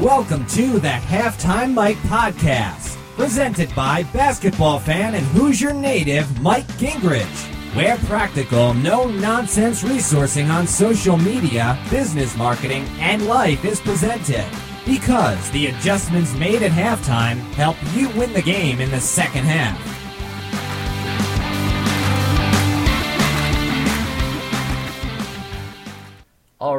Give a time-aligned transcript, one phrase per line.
[0.00, 7.74] Welcome to the Halftime Mike Podcast, presented by basketball fan and Hoosier native Mike Gingerich.
[7.74, 14.46] Where practical, no nonsense resourcing on social media, business marketing, and life is presented.
[14.86, 19.89] Because the adjustments made at halftime help you win the game in the second half.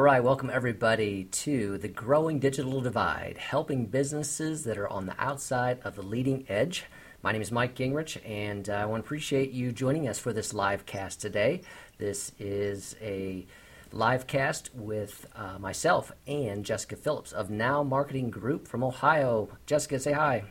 [0.02, 5.78] Right, welcome everybody to the Growing Digital Divide, helping businesses that are on the outside
[5.84, 6.86] of the leading edge.
[7.22, 10.52] My name is Mike Gingerich, and I want to appreciate you joining us for this
[10.52, 11.60] live cast today.
[11.98, 13.46] This is a
[13.92, 19.50] live cast with uh, myself and Jessica Phillips of Now Marketing Group from Ohio.
[19.66, 20.42] Jessica, say hi.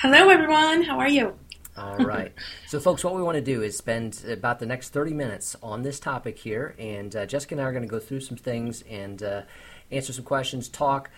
[0.00, 0.82] Hello, everyone.
[0.82, 1.38] How are you?
[1.80, 2.32] All right.
[2.66, 5.82] So, folks, what we want to do is spend about the next 30 minutes on
[5.82, 6.74] this topic here.
[6.78, 9.42] And uh, Jessica and I are going to go through some things and uh,
[9.90, 11.10] answer some questions, talk.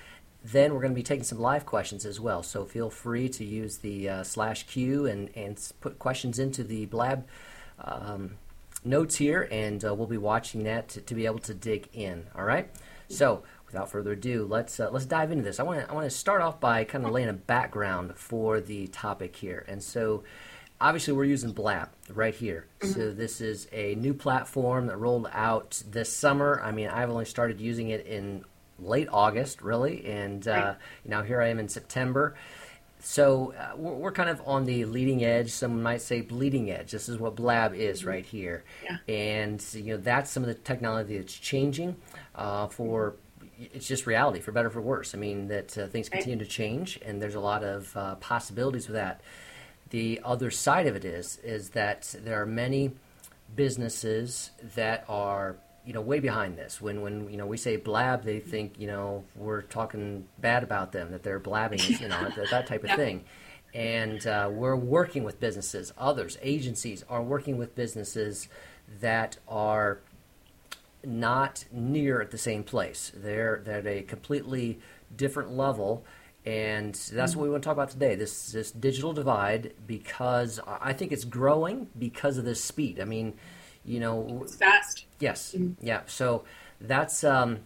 [0.45, 2.45] Then we're going to be taking some live questions as well.
[2.45, 6.87] So, feel free to use the uh, slash Q and, and put questions into the
[6.87, 7.27] Blab
[7.81, 8.37] um,
[8.85, 9.49] notes here.
[9.51, 12.27] And uh, we'll be watching that to, to, be able to dig in.
[12.37, 12.71] All right.
[13.09, 15.59] So, without further ado, let's uh, let's dive into this.
[15.59, 18.61] I want to I want to start off by kind of laying a background for
[18.61, 19.65] the topic here.
[19.67, 20.23] And so,
[20.83, 22.67] obviously we're using Blab right here.
[22.81, 22.93] Mm-hmm.
[22.93, 26.61] So this is a new platform that rolled out this summer.
[26.63, 28.45] I mean, I've only started using it in
[28.79, 30.59] late August, really, and right.
[30.59, 32.35] uh, now here I am in September.
[32.99, 35.51] So uh, we're, we're, kind of on the leading edge.
[35.51, 36.93] Someone might say bleeding edge.
[36.93, 38.09] This is what Blab is mm-hmm.
[38.09, 38.99] right here, yeah.
[39.09, 41.97] and you know that's some of the technology that's changing
[42.35, 43.15] uh, for.
[43.59, 45.15] It's just reality, for better or for worse.
[45.15, 48.89] I mean that uh, things continue to change, and there's a lot of uh, possibilities
[48.89, 49.21] with that
[49.93, 52.93] the other side of it is is that there are many
[53.55, 56.81] businesses that are you know way behind this.
[56.81, 60.93] When when you know we say blab they think you know we're talking bad about
[60.93, 62.97] them that they're blabbing you know that, that, type of yeah.
[62.97, 63.25] thing.
[63.75, 65.93] And uh, we're working with businesses.
[65.99, 68.49] Others agencies are working with businesses
[69.01, 70.01] that are
[71.05, 73.13] not near at the same place.
[73.15, 74.79] They're, they're at a completely
[75.17, 76.05] different level
[76.45, 80.93] and that's what we want to talk about today this this digital divide because I
[80.93, 83.01] think it's growing because of this speed.
[83.01, 83.35] I mean,
[83.85, 85.07] you know, it's fast.
[85.21, 85.85] Yes, mm-hmm.
[85.85, 86.01] yeah.
[86.07, 86.45] So
[86.81, 87.61] that's um,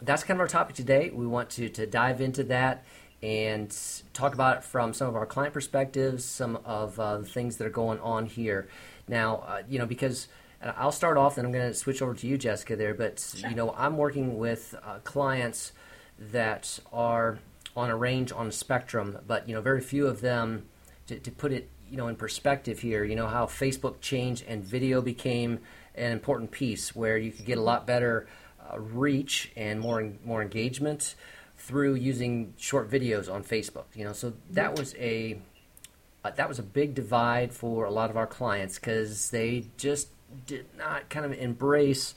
[0.00, 1.10] that's kind of our topic today.
[1.10, 2.84] We want to to dive into that
[3.22, 3.76] and
[4.12, 7.66] talk about it from some of our client perspectives, some of uh, the things that
[7.66, 8.68] are going on here.
[9.08, 10.28] Now, uh, you know, because
[10.62, 12.76] I'll start off, and I'm going to switch over to you, Jessica.
[12.76, 13.50] There, but sure.
[13.50, 15.72] you know, I'm working with uh, clients
[16.18, 17.38] that are
[17.76, 20.66] on a range on a spectrum, but you know, very few of them.
[21.08, 24.62] To, to put it, you know, in perspective here, you know how Facebook changed and
[24.62, 25.58] video became
[25.94, 28.28] an important piece where you could get a lot better
[28.70, 31.16] uh, reach and more and more engagement
[31.56, 33.84] through using short videos on Facebook.
[33.94, 35.38] You know, so that was a
[36.24, 40.08] uh, that was a big divide for a lot of our clients because they just
[40.46, 42.14] did not kind of embrace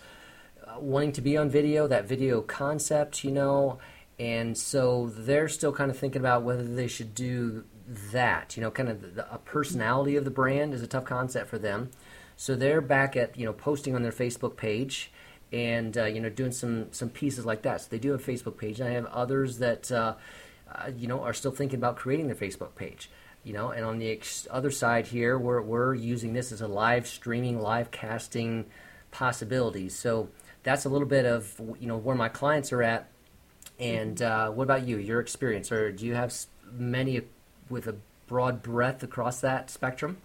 [0.65, 3.79] uh, wanting to be on video, that video concept, you know,
[4.19, 8.55] and so they're still kind of thinking about whether they should do that.
[8.55, 11.57] You know, kind of the, a personality of the brand is a tough concept for
[11.57, 11.91] them.
[12.37, 15.11] So they're back at you know posting on their Facebook page
[15.51, 17.81] and uh, you know doing some some pieces like that.
[17.81, 20.15] So they do have a Facebook page, and I have others that uh,
[20.73, 23.09] uh, you know are still thinking about creating their Facebook page.
[23.43, 26.67] You know, and on the ex- other side here, we're we're using this as a
[26.67, 28.65] live streaming, live casting
[29.11, 29.95] possibilities.
[29.95, 30.29] So
[30.63, 33.09] that's a little bit of you know where my clients are at
[33.79, 34.97] and uh, what about you?
[34.97, 36.33] Your experience, or do you have
[36.71, 37.21] many
[37.69, 37.95] with a
[38.27, 40.17] broad breadth across that spectrum?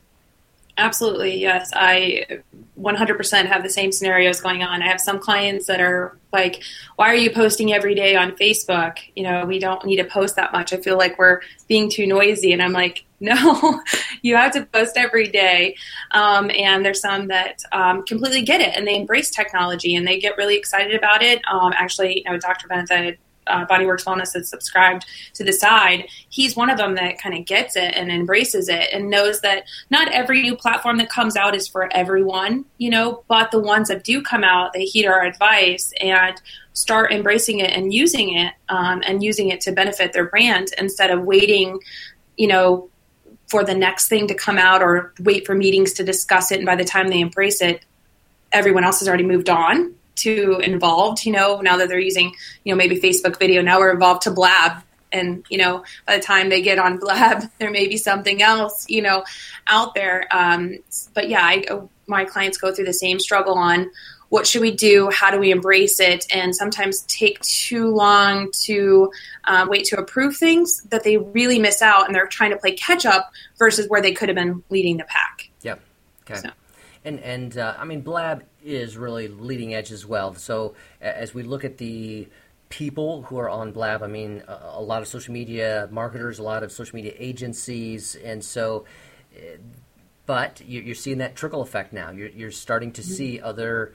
[0.81, 1.71] Absolutely, yes.
[1.75, 2.43] I
[2.81, 4.83] 100% have the same scenarios going on.
[4.83, 6.63] I have some clients that are like,
[6.97, 8.97] "Why are you posting every day on Facebook?
[9.15, 10.73] You know, we don't need to post that much.
[10.73, 13.83] I feel like we're being too noisy." And I'm like, "No,
[14.23, 15.77] you have to post every day."
[16.13, 20.19] Um, and there's some that um, completely get it and they embrace technology and they
[20.19, 21.43] get really excited about it.
[21.51, 22.69] Um, actually, you know, Dr.
[22.69, 23.19] Bennett
[23.51, 25.05] uh, Bodyworks Wellness that's subscribed
[25.35, 28.89] to the side, he's one of them that kind of gets it and embraces it
[28.93, 33.25] and knows that not every new platform that comes out is for everyone, you know,
[33.29, 36.41] but the ones that do come out, they heed our advice and
[36.73, 41.11] start embracing it and using it um, and using it to benefit their brand instead
[41.11, 41.79] of waiting,
[42.37, 42.89] you know,
[43.49, 46.59] for the next thing to come out or wait for meetings to discuss it.
[46.59, 47.85] And by the time they embrace it,
[48.53, 51.25] everyone else has already moved on too involved.
[51.25, 52.35] You know, now that they're using,
[52.65, 54.83] you know, maybe Facebook video, now we're involved to Blab.
[55.13, 58.87] And you know, by the time they get on Blab, there may be something else,
[58.89, 59.25] you know,
[59.67, 60.27] out there.
[60.31, 60.79] Um,
[61.15, 61.65] but yeah, I,
[62.07, 63.91] my clients go through the same struggle on
[64.31, 65.11] what should we do?
[65.13, 66.25] How do we embrace it?
[66.33, 69.13] And sometimes take too long to
[69.45, 72.73] uh, wait to approve things that they really miss out and they're trying to play
[72.73, 75.51] catch up versus where they could have been leading the pack.
[75.63, 75.81] Yep.
[76.23, 76.41] Okay.
[76.41, 76.51] So.
[77.05, 80.35] And and uh, I mean, Blab is really leading edge as well.
[80.35, 82.29] So as we look at the
[82.69, 86.63] people who are on Blab, I mean, a, lot of social media marketers, a lot
[86.63, 88.85] of social media agencies, and so.
[89.37, 89.57] Eh,
[90.27, 92.13] but you're seeing that trickle effect now.
[92.13, 93.11] You're, you're starting to mm-hmm.
[93.11, 93.95] see other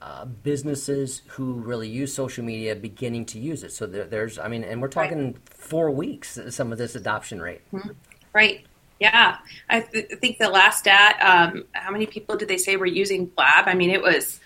[0.00, 3.70] uh, businesses who really use social media beginning to use it.
[3.70, 5.48] So there, there's, I mean, and we're talking right.
[5.50, 6.38] four weeks.
[6.48, 7.60] Some of this adoption rate.
[7.70, 7.90] Mm-hmm.
[8.32, 8.66] Right.
[9.00, 9.38] Yeah,
[9.68, 11.18] I th- think the last stat.
[11.20, 13.66] Um, how many people did they say were using Blab?
[13.66, 14.40] I mean, it was.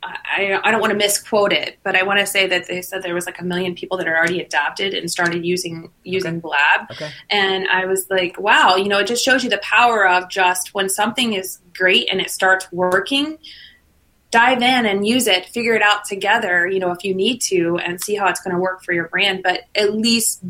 [0.00, 3.02] I, I don't want to misquote it, but I want to say that they said
[3.02, 6.40] there was like a million people that are already adopted and started using using okay.
[6.40, 6.90] Blab.
[6.92, 7.10] Okay.
[7.30, 10.72] And I was like, wow, you know, it just shows you the power of just
[10.72, 13.38] when something is great and it starts working,
[14.30, 17.78] dive in and use it, figure it out together, you know, if you need to,
[17.78, 19.42] and see how it's going to work for your brand.
[19.42, 20.44] But at least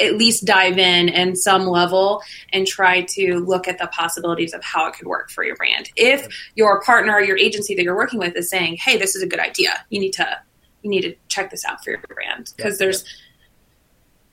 [0.00, 4.62] at least dive in in some level and try to look at the possibilities of
[4.64, 5.90] how it could work for your brand.
[5.96, 9.22] If your partner or your agency that you're working with is saying, "Hey, this is
[9.22, 9.84] a good idea.
[9.90, 10.38] You need to
[10.82, 13.04] you need to check this out for your brand." Because there's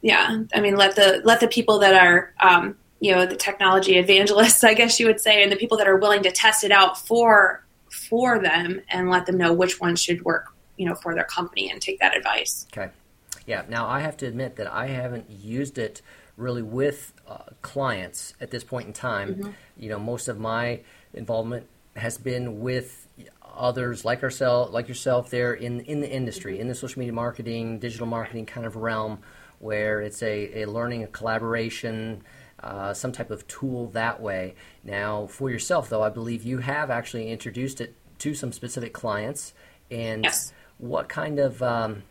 [0.01, 3.97] yeah, I mean, let the let the people that are um, you know the technology
[3.97, 6.71] evangelists, I guess you would say, and the people that are willing to test it
[6.71, 10.47] out for for them and let them know which one should work,
[10.77, 12.67] you know, for their company and take that advice.
[12.71, 12.91] Okay.
[13.47, 13.63] Yeah.
[13.67, 16.03] Now I have to admit that I haven't used it
[16.35, 19.35] really with uh, clients at this point in time.
[19.35, 19.49] Mm-hmm.
[19.77, 20.81] You know, most of my
[21.13, 21.65] involvement
[21.95, 23.07] has been with
[23.55, 26.61] others like ourselves, like yourself, there in in the industry, mm-hmm.
[26.61, 29.19] in the social media marketing, digital marketing kind of realm,
[29.57, 32.21] where it's a, a learning, a collaboration.
[32.59, 34.55] Uh, some type of tool that way.
[34.83, 39.53] Now, for yourself, though, I believe you have actually introduced it to some specific clients.
[39.91, 40.53] And yes.
[40.79, 42.01] what kind of um,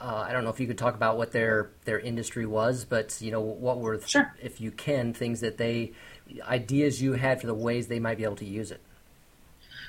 [0.00, 3.20] uh, I don't know if you could talk about what their their industry was, but
[3.20, 4.34] you know what were, sure.
[4.40, 5.92] if you can, things that they
[6.42, 8.80] ideas you had for the ways they might be able to use it.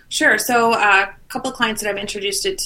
[0.10, 0.38] Sure.
[0.38, 2.62] So uh, a couple of clients that I've introduced it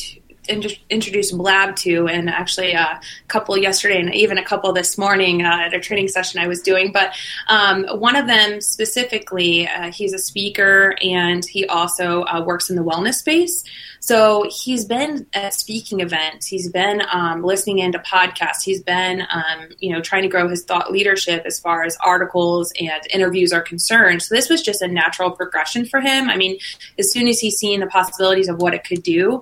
[0.48, 5.44] to, introduced Blab to, and actually a couple yesterday and even a couple this morning
[5.44, 6.92] uh, at a training session I was doing.
[6.92, 7.14] But
[7.48, 12.76] um, one of them specifically, uh, he's a speaker and he also uh, works in
[12.76, 13.64] the wellness space.
[14.06, 16.46] So he's been at speaking events.
[16.46, 18.62] He's been um, listening into podcasts.
[18.64, 22.72] He's been, um, you know, trying to grow his thought leadership as far as articles
[22.80, 24.22] and interviews are concerned.
[24.22, 26.30] So this was just a natural progression for him.
[26.30, 26.60] I mean,
[27.00, 29.42] as soon as he's seen the possibilities of what it could do,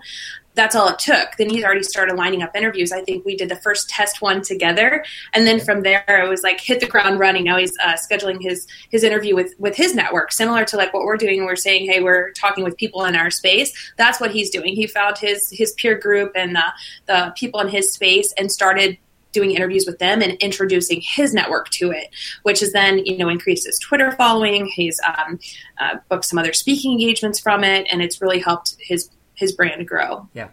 [0.56, 1.36] that's all it took.
[1.38, 2.92] Then he's already started lining up interviews.
[2.92, 5.04] I think we did the first test one together,
[5.34, 7.44] and then from there it was like hit the ground running.
[7.44, 11.04] Now he's uh, scheduling his his interview with with his network, similar to like what
[11.04, 11.46] we're doing.
[11.46, 13.74] We're saying, hey, we're talking with people in our space.
[13.98, 14.76] That's what he's doing.
[14.76, 16.74] He found his his peer group and the
[17.08, 18.98] the people in his space and started
[19.32, 22.10] doing interviews with them and introducing his network to it,
[22.44, 24.68] which has then you know increased his Twitter following.
[24.68, 25.40] He's um,
[25.80, 29.10] uh, booked some other speaking engagements from it, and it's really helped his
[29.44, 30.28] his brand grow.
[30.34, 30.50] Yeah.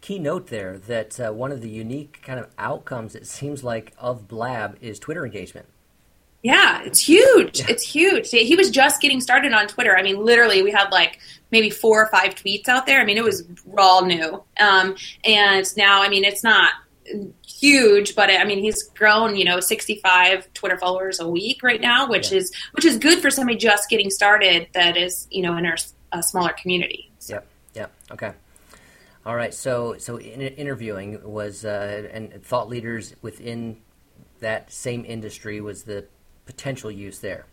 [0.00, 3.92] Key note there that uh, one of the unique kind of outcomes it seems like
[3.98, 5.66] of Blab is Twitter engagement.
[6.42, 7.60] Yeah, it's huge.
[7.60, 7.66] Yeah.
[7.68, 8.30] It's huge.
[8.30, 9.96] He was just getting started on Twitter.
[9.96, 11.20] I mean, literally, we had like
[11.52, 13.00] maybe four or five tweets out there.
[13.00, 13.44] I mean, it was
[13.78, 14.42] all new.
[14.60, 16.72] Um, and now, I mean, it's not
[17.46, 22.08] huge, but I mean, he's grown, you know, 65 Twitter followers a week right now,
[22.08, 22.38] which yeah.
[22.38, 24.66] is which is good for somebody just getting started.
[24.74, 25.76] That is, you know, in our
[26.12, 27.11] a smaller community.
[27.22, 27.34] So.
[27.34, 27.46] Yep.
[27.74, 27.92] Yep.
[28.12, 28.32] Okay.
[29.24, 29.54] All right.
[29.54, 33.78] So so in, interviewing was uh, and thought leaders within
[34.40, 36.06] that same industry was the
[36.46, 37.46] potential use there.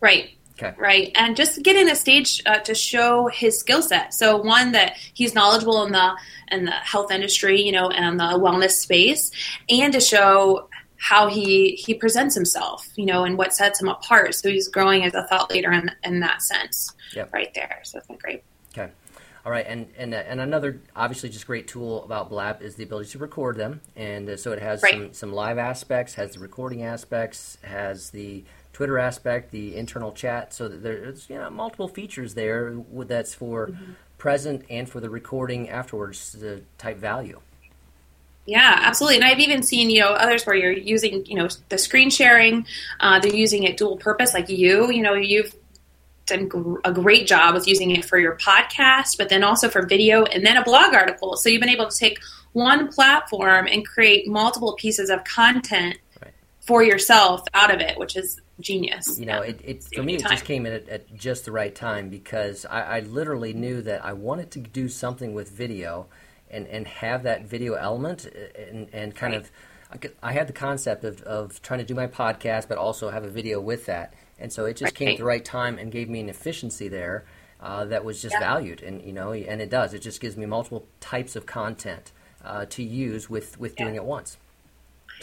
[0.00, 0.30] Right.
[0.58, 0.74] Okay.
[0.78, 4.14] Right, and just getting a stage uh, to show his skill set.
[4.14, 6.16] So one that he's knowledgeable in the
[6.50, 9.30] in the health industry, you know, and the wellness space,
[9.68, 14.34] and to show how he he presents himself, you know, and what sets him apart.
[14.34, 17.34] So he's growing as a thought leader in in that sense, yep.
[17.34, 17.80] right there.
[17.82, 18.42] So it's been great.
[18.76, 18.92] Okay.
[19.46, 22.82] All right, and and uh, and another obviously just great tool about Blab is the
[22.82, 24.94] ability to record them, and uh, so it has right.
[24.94, 28.42] some some live aspects, has the recording aspects, has the
[28.72, 33.68] Twitter aspect, the internal chat, so that there's you know multiple features there that's for
[33.68, 33.92] mm-hmm.
[34.18, 37.40] present and for the recording afterwards the type value.
[38.46, 39.16] Yeah, absolutely.
[39.16, 42.66] And I've even seen, you know, others where you're using, you know, the screen sharing.
[43.00, 44.90] Uh, they're using it dual purpose, like you.
[44.90, 45.54] You know, you've
[46.26, 46.50] done
[46.84, 50.44] a great job with using it for your podcast, but then also for video and
[50.44, 51.36] then a blog article.
[51.36, 52.18] So you've been able to take
[52.52, 56.32] one platform and create multiple pieces of content right.
[56.60, 59.18] for yourself out of it, which is genius.
[59.18, 61.74] You know, it, it for me it just came in at, at just the right
[61.74, 66.06] time because I, I literally knew that I wanted to do something with video,
[66.50, 69.42] and, and have that video element, uh, and and kind Right.
[69.42, 73.10] of, I, I had the concept of, of trying to do my podcast, but also
[73.10, 75.90] have a video with that, and so it just came at the right time and
[75.92, 77.24] gave me an efficiency there
[77.60, 78.40] uh, that was just Yeah.
[78.40, 79.94] valued, and you know, and it does.
[79.94, 82.12] It just gives me multiple types of content
[82.44, 84.36] uh, to use with with doing it once.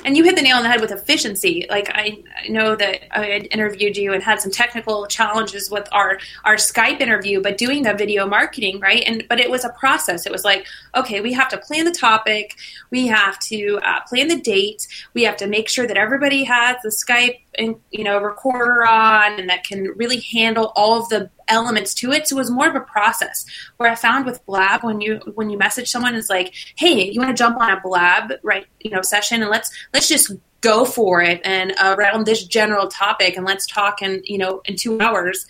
[0.06, 1.66] And you hit the nail on the head with efficiency.
[1.70, 5.88] Like I, I know that I had interviewed you and had some technical challenges with
[5.92, 9.04] our our Skype interview, but doing the video marketing, right?
[9.06, 10.26] And but it was a process.
[10.26, 12.56] It was like, okay, we have to plan the topic,
[12.90, 16.78] we have to uh, plan the date, we have to make sure that everybody has
[16.84, 21.30] the Skype and you know recorder on, and that can really handle all of the
[21.48, 22.28] elements to it.
[22.28, 23.46] So it was more of a process.
[23.78, 27.20] Where I found with Blab, when you when you message someone, it's like, hey, you
[27.20, 30.32] want to jump on a Blab right you know session, and let's let's just
[30.62, 34.62] go for it and uh, around this general topic, and let's talk in you know
[34.66, 35.46] in two hours.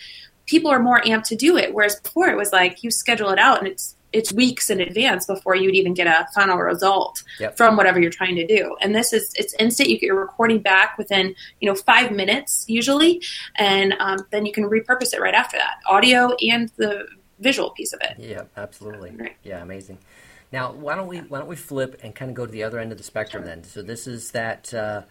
[0.45, 1.73] People are more amped to do it.
[1.73, 5.25] Whereas before, it was like you schedule it out, and it's it's weeks in advance
[5.25, 7.57] before you'd even get a final result Yep.
[7.57, 8.75] from whatever you're trying to do.
[8.81, 9.89] And this is it's instant.
[9.89, 13.21] You get your recording back within you know five minutes usually,
[13.55, 17.07] and um, then you can repurpose it right after that, audio and the
[17.39, 18.15] visual piece of it.
[18.19, 19.11] Yeah, absolutely.
[19.11, 19.35] Right.
[19.43, 19.97] Yeah, amazing.
[20.51, 22.79] Now, why don't we why don't we flip and kind of go to the other
[22.79, 23.63] end of the spectrum then?
[23.63, 25.01] So this is that uh,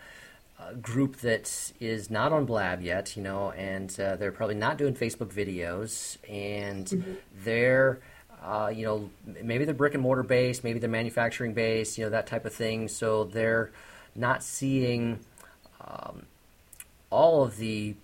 [0.61, 4.79] uh, group that is not on Blab yet, you know, and uh, they're probably not
[4.79, 7.99] doing Facebook videos, and they're
[8.43, 9.11] uh, you know
[9.43, 12.53] maybe they're brick and mortar based, maybe they're manufacturing based, you know, that type of
[12.55, 12.89] thing.
[12.89, 13.71] So they're
[14.15, 15.21] not seeing
[15.81, 16.27] um,
[17.11, 17.95] all of the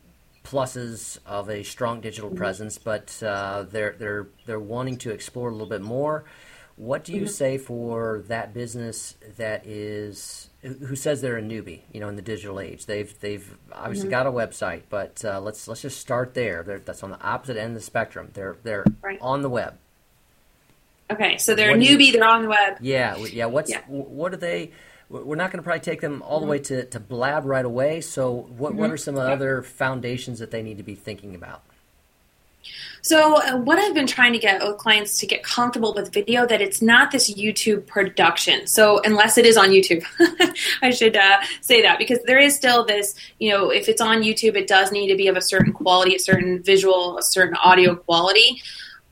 [0.45, 5.53] pluses of a strong digital presence, but uh, they're they're they're wanting to explore a
[5.53, 6.25] little bit more.
[6.77, 11.81] What do you say for that business that is who says they're a newbie?
[11.93, 15.67] You know, in the digital age, they've they've obviously got a website, but uh, let's
[15.67, 16.63] let's just start there.
[16.63, 18.31] They're, that's on the opposite end of the spectrum.
[18.33, 19.19] They're they're Right.
[19.21, 19.77] on the web.
[21.11, 22.13] Okay, so they're a What you- newbie.
[22.13, 22.77] They're on the web.
[22.81, 23.47] Yeah, yeah.
[23.47, 23.81] What's Yeah.
[23.89, 24.73] what are they?
[25.11, 28.03] We're not going to probably take them all the way to, to Blab right away.
[28.03, 31.63] So, what what are some other foundations that they need to be thinking about?
[33.01, 36.45] So, uh, what I've been trying to get with clients to get comfortable with video
[36.47, 38.67] that it's not this YouTube production.
[38.67, 40.05] So, unless it is on YouTube,
[40.83, 44.23] I should uh, say that because there is still this, you know, if it's on
[44.23, 47.57] YouTube, it does need to be of a certain quality, a certain visual, a certain
[47.57, 48.61] audio quality.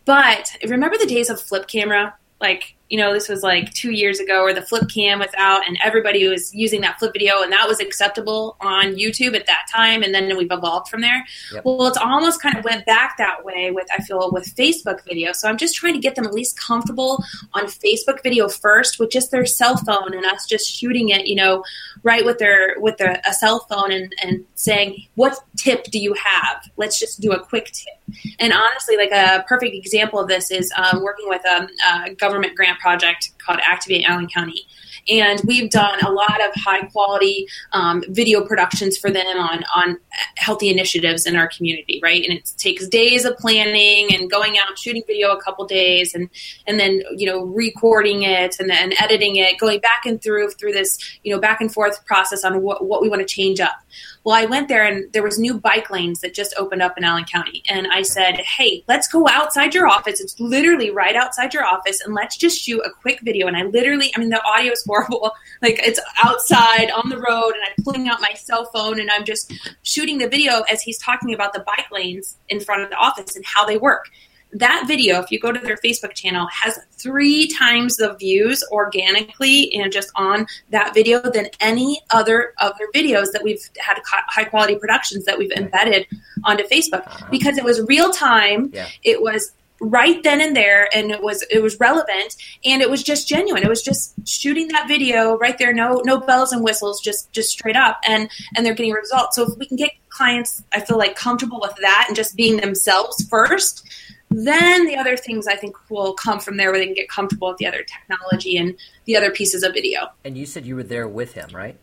[0.06, 2.14] But remember the days of flip camera?
[2.40, 5.66] Like, you know, this was like two years ago where the flip cam was out
[5.66, 9.66] and everybody was using that flip video and that was acceptable on YouTube at that
[9.74, 10.02] time.
[10.02, 11.24] And then we've evolved from there.
[11.52, 11.64] Yep.
[11.64, 15.32] Well, it's almost kind of went back that way with, I feel, with Facebook video.
[15.32, 19.10] So I'm just trying to get them at least comfortable on Facebook video first with
[19.10, 21.64] just their cell phone and us just shooting it, you know,
[22.06, 26.14] right with their, with their, a cell phone and, and saying, what tip do you
[26.14, 26.62] have?
[26.76, 28.16] Let's just do a quick tip.
[28.38, 31.68] And honestly, like a perfect example of this is um, working with a,
[32.04, 34.68] a government grant project called Activate Allen County.
[35.08, 39.98] And we've done a lot of high quality um, video productions for them on, on
[40.36, 42.22] healthy initiatives in our community, right?
[42.22, 46.28] And it takes days of planning and going out shooting video a couple days and,
[46.66, 50.72] and then, you know, recording it and then editing it, going back and through through
[50.72, 53.74] this, you know, back and forth process on what, what we want to change up.
[54.24, 57.04] Well, I went there and there was new bike lanes that just opened up in
[57.04, 57.62] Allen County.
[57.68, 60.20] And I said, hey, let's go outside your office.
[60.20, 63.46] It's literally right outside your office and let's just shoot a quick video.
[63.46, 65.32] And I literally, I mean, the audio is horrible.
[65.62, 69.24] Like it's outside on the road and I'm pulling out my cell phone and I'm
[69.24, 72.96] just shooting the video as he's talking about the bike lanes in front of the
[72.96, 74.10] office and how they work.
[74.52, 79.72] That video, if you go to their Facebook channel, has three times the views organically
[79.74, 84.76] and just on that video than any other other videos that we've had high quality
[84.76, 86.06] productions that we've embedded
[86.44, 87.26] onto Facebook Uh-huh.
[87.30, 88.70] because it was real time.
[88.72, 88.88] Yeah.
[89.02, 92.34] It was right then and there and it was it was relevant
[92.64, 96.18] and it was just genuine it was just shooting that video right there no no
[96.18, 99.66] bells and whistles just just straight up and and they're getting results so if we
[99.66, 103.86] can get clients i feel like comfortable with that and just being themselves first
[104.30, 107.48] then the other things i think will come from there where they can get comfortable
[107.48, 110.82] with the other technology and the other pieces of video And you said you were
[110.82, 111.76] there with him, right?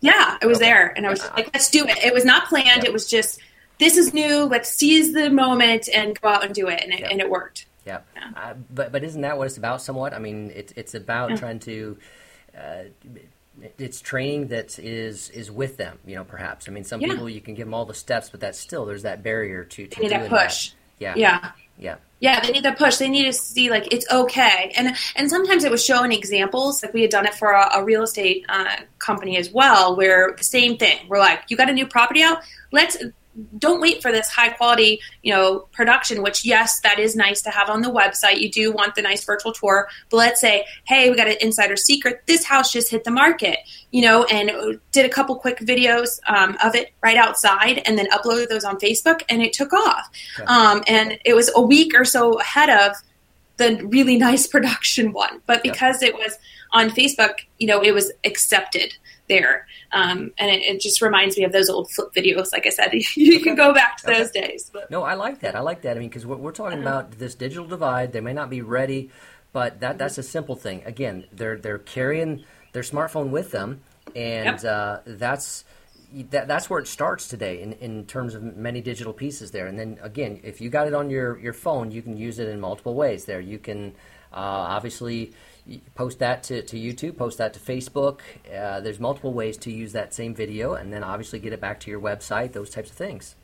[0.00, 0.66] yeah i was Okay.
[0.66, 2.90] there and i was like let's do it it was not planned Yeah.
[2.90, 3.40] it was just
[3.78, 7.00] this is new let's seize the moment and go out and do it and it,
[7.00, 7.08] Yeah.
[7.10, 8.00] and it worked Yeah.
[8.16, 8.30] Yeah.
[8.36, 9.82] Uh, but but isn't that what it's about?
[9.82, 10.14] Somewhat.
[10.14, 11.98] I mean, it's it's about trying to.
[12.56, 12.84] Uh,
[13.78, 16.24] it's training that is is with them, you know.
[16.24, 17.08] Perhaps I mean, some Yeah.
[17.08, 19.86] people you can give them all the steps, but that's still there's that barrier to,
[19.86, 20.72] to doing that push.
[20.98, 21.50] Yeah, Yeah.
[21.78, 21.96] Yeah.
[22.20, 22.96] Yeah, they need to push.
[22.96, 26.82] They need to see like it's okay, and and sometimes it was showing examples.
[26.82, 30.34] Like we had done it for a, a real estate uh, company as well, where
[30.34, 31.06] the same thing.
[31.08, 32.38] We're like, you got a new property out.
[32.72, 32.96] Let's
[33.58, 37.50] don't wait for this high quality, you know, production, which yes, that is nice to
[37.50, 38.40] have on the website.
[38.40, 41.76] You do want the nice virtual tour, but let's say, hey, we got an insider
[41.76, 42.22] secret.
[42.26, 43.58] This house just hit the market,
[43.90, 48.08] you know, and did a couple quick videos um, of it right outside and then
[48.10, 50.10] uploaded those on Facebook and it took off.
[50.38, 50.46] Okay.
[50.46, 52.96] Um, and it was a week or so ahead of
[53.56, 55.40] the really nice production one.
[55.46, 56.12] But because yep.
[56.12, 56.38] it was
[56.72, 58.94] on Facebook, you know, it was accepted
[59.28, 59.66] there.
[59.92, 62.52] Um, and it, it, just reminds me of those old flip videos.
[62.52, 64.70] Like I said, you can go back to those days.
[64.72, 64.90] But.
[64.90, 65.54] No, I like that.
[65.54, 65.96] I like that.
[65.96, 66.98] I mean, because we're, we're, talking uh-huh.
[66.98, 68.12] about this digital divide.
[68.12, 69.10] They may not be ready,
[69.52, 70.82] but that that's a simple thing.
[70.84, 73.80] Again, they're they're carrying their smartphone with them,
[74.14, 74.64] and yep.
[74.64, 75.64] uh, that's.
[76.30, 79.66] That, that's where it starts today in, in terms of many digital pieces there.
[79.66, 82.46] And then again, if you got it on your, your phone, you can use it
[82.46, 83.40] in multiple ways there.
[83.40, 83.96] You can
[84.32, 85.32] uh, obviously
[85.94, 88.20] post that to, to YouTube, post that to Facebook.
[88.54, 91.80] Uh, there's multiple ways to use that same video, and then obviously get it back
[91.80, 92.52] to your website.
[92.52, 93.34] Those types of things.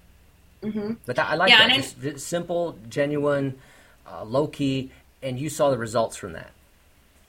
[0.62, 0.94] Mm-hmm.
[1.06, 1.76] But that, I like yeah, that.
[1.76, 3.58] Just, just simple, genuine,
[4.06, 4.90] uh, low key,
[5.22, 6.50] and you saw the results from that.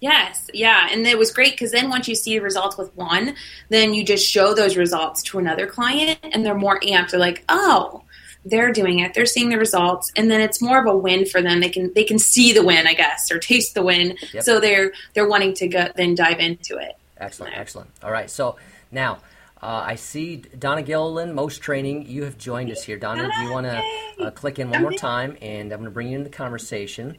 [0.01, 3.35] Yes, yeah, and it was great because then once you see the results with one,
[3.69, 7.11] then you just show those results to another client, and they're more amped.
[7.11, 8.03] They're like, "Oh,
[8.45, 11.41] they're doing it they're seeing the results and then it's more of a win for
[11.41, 14.43] them they can they can see the win i guess or taste the win yep.
[14.43, 18.55] so they're they're wanting to go then dive into it excellent excellent all right so
[18.91, 19.19] now
[19.63, 22.07] uh, I see Donna Gilliland, Most Training.
[22.07, 22.97] You have joined us here.
[22.97, 23.83] Donna, do you want to
[24.19, 25.37] uh, click in one more time?
[25.39, 27.15] And I'm going to bring you into the conversation.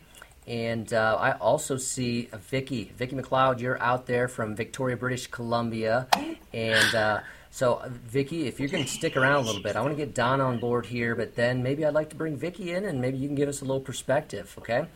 [0.48, 3.60] And uh, I also see Vicky, Vicky McLeod.
[3.60, 6.08] You're out there from Victoria, British Columbia,
[6.52, 7.20] and uh,
[7.54, 9.96] so, uh, Vicky, if you're going to stick around a little bit, I want to
[9.96, 12.98] get Don on board here, but then maybe I'd like to bring Vicky in, and
[12.98, 14.54] maybe you can give us a little perspective.
[14.56, 14.86] Okay.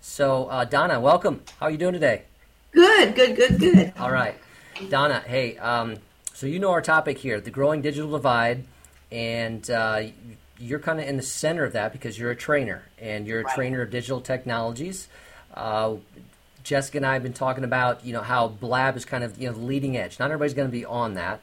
[0.00, 1.42] So, uh, Donna, welcome.
[1.58, 2.22] How are you doing today?
[2.70, 3.92] Good, good, good, good.
[3.98, 4.36] All right,
[4.88, 5.24] Donna.
[5.26, 5.96] Hey, um,
[6.32, 8.62] so you know our topic here, the growing digital divide,
[9.10, 10.02] and uh,
[10.60, 13.44] you're kind of in the center of that because you're a trainer, and you're a
[13.44, 13.54] right.
[13.56, 15.08] trainer of digital technologies.
[15.52, 15.96] Uh,
[16.62, 19.48] Jessica and I have been talking about, you know, how Blab is kind of, you
[19.48, 20.20] know, the leading edge.
[20.20, 21.40] Not everybody's going to be on that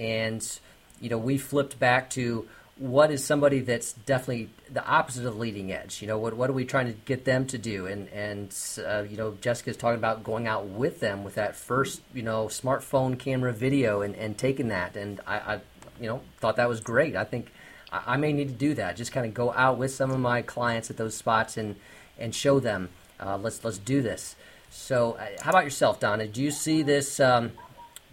[0.00, 0.58] and
[1.00, 2.48] you know we flipped back to
[2.80, 6.00] what is somebody that's definitely the opposite of leading edge?
[6.00, 7.86] You know, what what are we trying to get them to do?
[7.86, 12.00] And and uh, you know, Jessica's talking about going out with them with that first
[12.14, 14.96] you know smartphone camera video and, and taking that.
[14.96, 15.60] And I, I
[16.00, 17.16] you know thought that was great.
[17.16, 17.52] I think
[17.92, 18.96] I, I may need to do that.
[18.96, 21.76] Just kind of go out with some of my clients at those spots and
[22.18, 22.88] and show them.
[23.20, 24.36] Uh, let's let's do this.
[24.70, 26.26] So, uh, how about yourself, Donna?
[26.26, 27.20] Do you see this?
[27.20, 27.52] Um,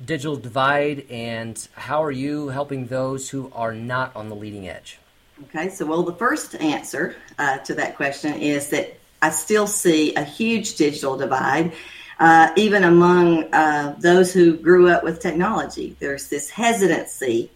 [0.05, 4.99] digital divide and how are you helping those who are not on the leading edge?
[5.45, 10.15] Okay, so well, the first answer uh, to that question is that I still see
[10.15, 11.73] a huge digital divide,
[12.19, 15.95] uh, even among uh, those who grew up with technology.
[15.99, 17.51] There's this hesitancy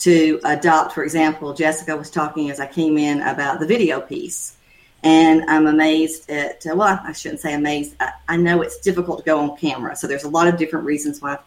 [0.00, 0.92] to adopt.
[0.92, 4.56] For example, Jessica was talking as I came in about the video piece.
[5.02, 7.94] And I'm amazed at, well, I shouldn't say amazed.
[8.00, 9.96] I, I know it's difficult to go on camera.
[9.96, 11.38] So there's a lot of different reasons why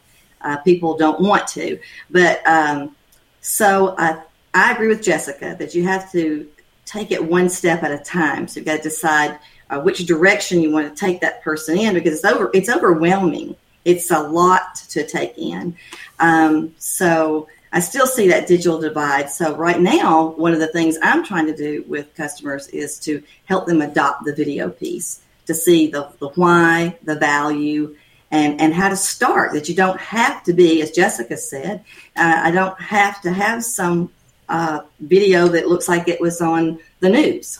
[0.41, 1.79] uh, people don't want to.
[2.09, 2.95] But um,
[3.41, 4.21] so I,
[4.53, 6.47] I agree with Jessica that you have to
[6.85, 8.47] take it one step at a time.
[8.47, 11.93] So you've got to decide uh, which direction you want to take that person in
[11.93, 12.49] because it's over.
[12.53, 13.55] It's overwhelming.
[13.85, 15.75] It's a lot to take in.
[16.19, 19.29] Um, so I still see that digital divide.
[19.29, 23.21] So right now, one of the things I'm trying to do with customers is to
[23.45, 27.95] help them adopt the video piece to see the, the why, the value,
[28.31, 29.53] and, and how to start.
[29.53, 31.83] That you don't have to be, as Jessica said,
[32.15, 34.11] uh, I don't have to have some
[34.49, 37.59] uh, video that looks like it was on the news.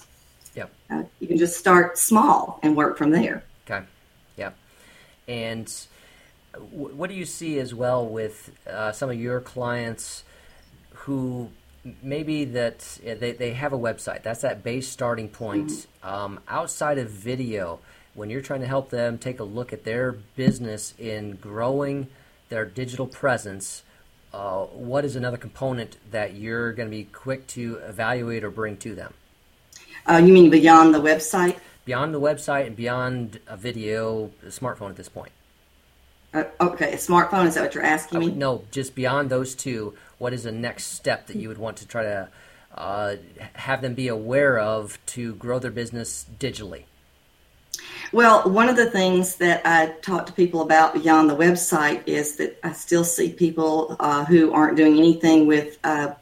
[0.55, 0.71] Yep.
[0.89, 3.43] Uh, you can just start small and work from there.
[3.69, 3.85] Okay.
[4.37, 4.55] Yep.
[5.27, 5.73] And
[6.71, 10.23] what do you see as well with uh, some of your clients
[10.93, 11.49] who
[12.01, 16.07] maybe that they, they have a website that's that base starting point mm-hmm.
[16.07, 17.79] um, outside of video
[18.17, 22.07] when you're trying to help them take a look at their business in growing
[22.49, 23.83] their digital presence,
[24.33, 28.75] uh, what is another component that you're going to be quick to evaluate or bring
[28.75, 29.13] to them?
[30.09, 31.57] Uh, you mean beyond the website?
[31.85, 35.31] Beyond the website and beyond a video, a smartphone at this point.
[36.33, 38.31] Uh, okay, a smartphone, is that what you're asking me?
[38.31, 41.87] no, just beyond those two, what is the next step that you would want to
[41.87, 42.29] try to
[42.73, 43.15] uh,
[43.53, 46.85] have them be aware of to grow their business digitally?
[48.13, 52.37] Well, one of the things that I talk to people about beyond the website is
[52.37, 56.13] that I still see people uh, who aren't doing anything with uh,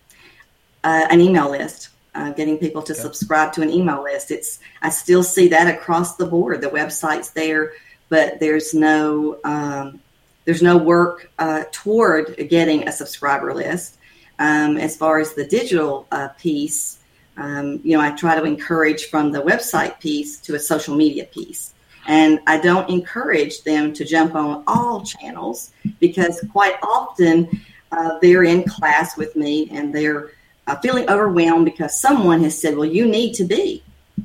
[0.83, 1.89] uh, an email list.
[2.15, 4.31] uh, getting people to subscribe to an email list.
[4.31, 6.61] It's I still see that across the board.
[6.61, 7.73] The website's there,
[8.09, 9.99] but there's no um,
[10.45, 13.97] there's no work uh, toward getting a subscriber list.
[14.39, 16.99] Um, as far as the digital uh, piece,
[17.37, 21.25] um, you know, I try to encourage from the website piece to a social media
[21.25, 21.73] piece.
[22.07, 27.49] And I don't encourage them to jump on all channels because quite often
[27.91, 30.31] uh, they're in class with me and they're
[30.67, 33.83] uh, feeling overwhelmed because someone has said, well, you need to be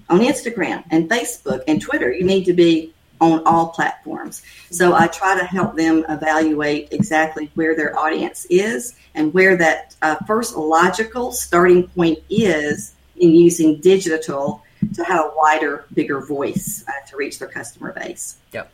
[0.08, 2.12] on Instagram and Facebook and Twitter.
[2.12, 4.42] You need to be on all platforms.
[4.70, 9.94] So I try to help them evaluate exactly where their audience is and where that
[10.00, 14.62] uh, first logical starting point is in using digital
[14.94, 18.37] to have a wider, bigger voice uh, to reach their customer base.
[18.53, 18.70] Yep.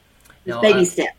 [0.46, 1.16] No, baby step.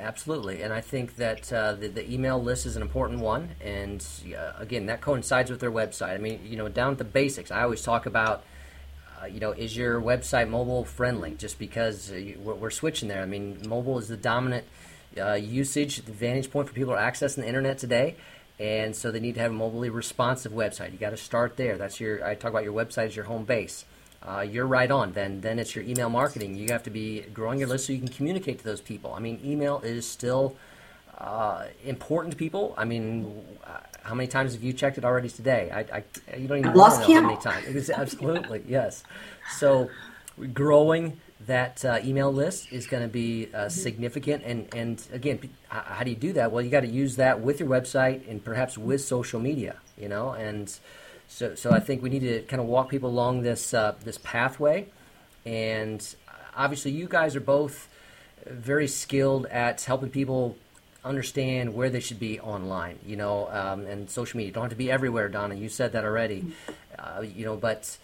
[0.00, 4.04] Absolutely, and I think that uh, the, the, email list is an important one, and
[4.26, 6.14] uh, again, that coincides with their website.
[6.14, 7.50] I mean, you know, down to the basics.
[7.50, 8.44] I always talk about,
[9.20, 11.34] uh, you know, is your website mobile friendly?
[11.34, 13.22] Just because uh, we're, we're, switching there.
[13.22, 14.66] I mean, mobile is the dominant
[15.20, 18.14] uh, usage, the vantage point for people are accessing the internet today,
[18.60, 20.92] and so they need to have a mobilely responsive website.
[20.92, 21.76] You got to start there.
[21.76, 22.24] That's your.
[22.24, 23.84] I talk about your website as your home base
[24.28, 25.12] uh, you're right on.
[25.12, 26.54] Then then it's your email marketing.
[26.54, 29.14] You have to be growing your list so you can communicate to those people.
[29.14, 30.56] I mean, email is still
[31.16, 32.74] uh, important to people.
[32.76, 35.70] I mean, uh, how many times have you checked it already today?
[35.72, 37.90] I, I you don't even know how many times.
[37.90, 39.02] absolutely yes.
[39.56, 39.90] So
[40.52, 44.42] growing that uh, email list is going to be uh, significant.
[44.44, 45.38] And, and again,
[45.68, 46.52] how do you do that?
[46.52, 50.08] Well, you got to use that with your website and perhaps with social media, you
[50.08, 50.72] know, and
[51.28, 54.18] so, so I think we need to kind of walk people along this uh, this
[54.18, 54.86] pathway,
[55.44, 56.04] and
[56.56, 57.88] obviously, you guys are both
[58.46, 60.56] very skilled at helping people
[61.04, 62.98] understand where they should be online.
[63.06, 64.48] You know, um, and social media.
[64.48, 65.54] You don't have to be everywhere, Donna.
[65.54, 66.52] You said that already.
[66.98, 67.98] Uh, you know, but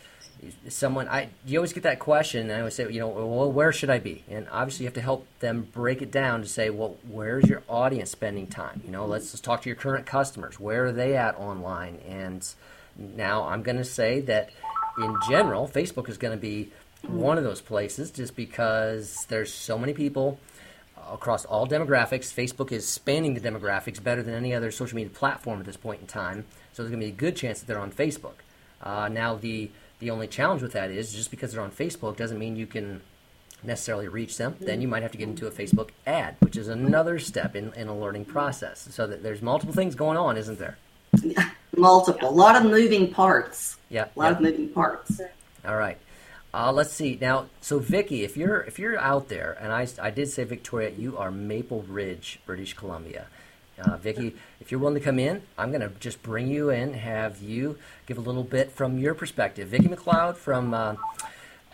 [0.69, 3.73] someone I you always get that question and I always say you know well where
[3.73, 6.71] should I be and obviously you have to help them break it down to say
[6.71, 10.61] well where's your audience spending time you know let's, let's talk to your current customers
[10.61, 12.55] where are they at online and
[12.97, 14.51] now, I'm going to say that
[14.99, 16.71] in general, Facebook is going to be
[17.03, 20.39] one of those places just because there's so many people
[21.11, 22.33] across all demographics.
[22.33, 26.01] Facebook is spanning the demographics better than any other social media platform at this point
[26.01, 26.45] in time.
[26.73, 28.35] So there's going to be a good chance that they're on Facebook.
[28.83, 32.39] Uh, now, the the only challenge with that is just because they're on Facebook doesn't
[32.39, 33.01] mean you can
[33.63, 34.57] necessarily reach them.
[34.61, 37.73] Then you might have to get into a Facebook ad, which is another step in,
[37.75, 38.87] in a learning process.
[38.91, 40.77] So that there's multiple things going on, isn't there?
[41.79, 43.77] multiple, a lot of moving parts.
[43.89, 45.21] Yeah, a lot of moving parts.
[45.67, 45.99] All right.
[46.53, 47.47] Uh, let's see now.
[47.61, 51.19] So, Vicky, if you're if you're out there, and I, I did say Victoria, you
[51.19, 53.27] are Maple Ridge, British Columbia.
[53.79, 56.95] Uh, Vicky, if you're willing to come in, I'm going to just bring you in,
[56.95, 59.69] have you give a little bit from your perspective.
[59.69, 60.95] Vicky McLeod from, uh,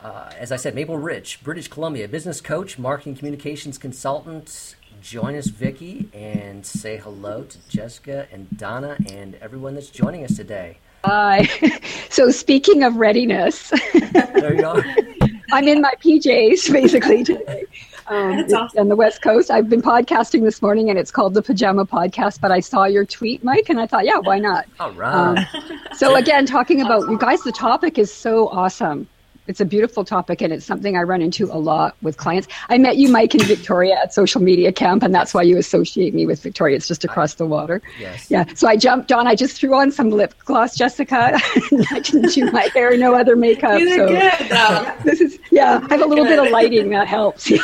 [0.03, 5.47] uh, as I said, Maple Ridge, British Columbia, business coach, marketing communications consultant, join us,
[5.47, 10.79] Vicky, and say hello to Jessica and Donna and everyone that's joining us today.
[11.05, 11.49] Hi.
[12.11, 14.85] so, speaking of readiness, there you are.
[15.53, 17.65] I'm in my PJs basically today.
[18.07, 18.79] Um, awesome.
[18.79, 19.51] on the West Coast.
[19.51, 22.41] I've been podcasting this morning, and it's called the Pajama Podcast.
[22.41, 24.67] But I saw your tweet, Mike, and I thought, yeah, why not?
[24.79, 25.15] All right.
[25.15, 25.63] Um,
[25.95, 29.09] so again, talking about you guys, the topic is so awesome
[29.51, 32.47] it's a beautiful topic and it's something I run into a lot with clients.
[32.69, 36.15] I met you, Mike, and Victoria at social media camp, and that's why you associate
[36.15, 36.77] me with Victoria.
[36.77, 37.83] It's just across the water.
[37.99, 38.31] Yes.
[38.31, 38.45] Yeah.
[38.55, 39.27] So I jumped on.
[39.27, 41.33] I just threw on some lip gloss, Jessica.
[41.91, 43.81] I didn't do my hair, no other makeup.
[43.81, 44.97] You so good, though.
[45.05, 45.85] this is yeah.
[45.91, 47.51] I have a little bit of lighting that helps.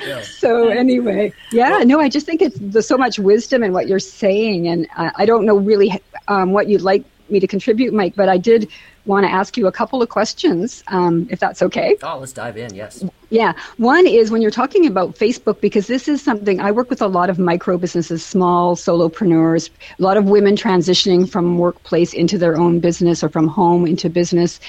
[0.00, 0.22] Yeah.
[0.22, 1.82] so anyway, yeah.
[1.84, 5.10] No, I just think it's there's so much wisdom in what you're saying, and I,
[5.16, 5.92] I don't know really
[6.26, 8.70] um, what you'd like me to contribute, Mike, but I did
[9.06, 11.96] want to ask you a couple of questions, um, if that's okay.
[12.02, 13.04] Oh, let's dive in, yes.
[13.30, 13.54] Yeah.
[13.78, 17.06] One is when you're talking about Facebook, because this is something I work with a
[17.06, 22.56] lot of micro businesses, small solopreneurs, a lot of women transitioning from workplace into their
[22.56, 24.60] own business or from home into business.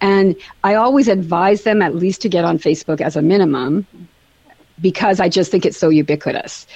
[0.00, 3.86] And I always advise them at least to get on Facebook as a minimum
[4.80, 6.66] because I just think it's so ubiquitous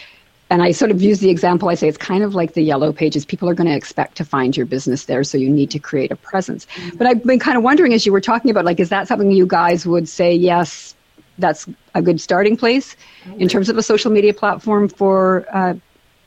[0.53, 2.93] and I sort of use the example I say it's kind of like the yellow
[2.93, 3.25] pages.
[3.25, 6.13] People are going to expect to find your business there, so you need to create
[6.13, 6.67] a presence.
[6.67, 6.99] Mm-hmm.
[6.99, 9.31] But I've been kind of wondering as you were talking about, like, is that something
[9.31, 10.95] you guys would say, yes,
[11.39, 12.97] that's a good starting place
[13.39, 15.73] in terms of a social media platform for uh,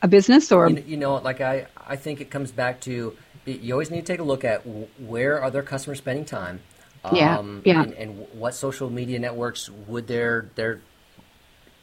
[0.02, 0.50] a business?
[0.50, 4.04] Or you, you know, like I, I think it comes back to you always need
[4.04, 4.62] to take a look at
[4.98, 6.58] where are their customers spending time.
[7.04, 7.82] Um, yeah, yeah.
[7.84, 10.80] And, and, what social media networks would their their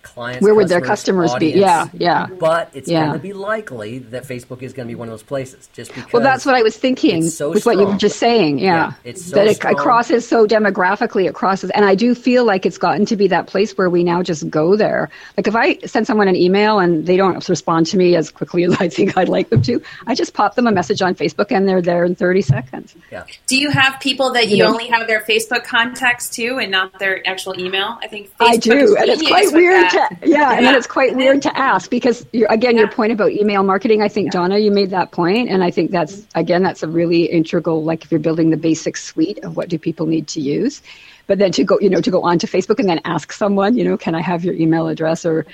[0.03, 0.43] clients.
[0.43, 1.51] Where would their customers be?
[1.51, 2.27] Yeah, yeah.
[2.39, 3.05] But it's Yeah.
[3.07, 5.93] going to be likely that Facebook is going to be one of those places, just
[5.93, 6.11] because.
[6.13, 8.59] Well, that's what I was thinking so with what you were just saying.
[8.59, 9.73] Yeah, Yeah, it's so that it, strong.
[9.73, 11.27] it crosses so demographically.
[11.27, 14.03] It crosses, and I do feel like it's gotten to be that place where we
[14.03, 15.09] now just go there.
[15.37, 18.63] Like if I send someone an email and they don't respond to me as quickly
[18.65, 21.51] as I think I'd like them to, I just pop them a message on Facebook
[21.51, 22.95] and they're there in 30 seconds.
[23.11, 23.23] Yeah.
[23.47, 26.69] Do you have people that you, You know- only have their Facebook contacts too, and
[26.71, 27.97] not their actual email?
[28.01, 31.15] I think Facebook I do, and it's quite weird to yeah, and then it's quite
[31.15, 34.01] weird to ask because you're, again, your point about email marketing.
[34.01, 37.23] I think Donna, you made that point, and I think that's again, that's a really
[37.25, 37.84] integral.
[37.84, 40.82] Like if you're building the basic suite of what do people need to use,
[41.27, 43.84] but then to go, you know, to go onto Facebook and then ask someone, you
[43.84, 45.45] know, can I have your email address, or,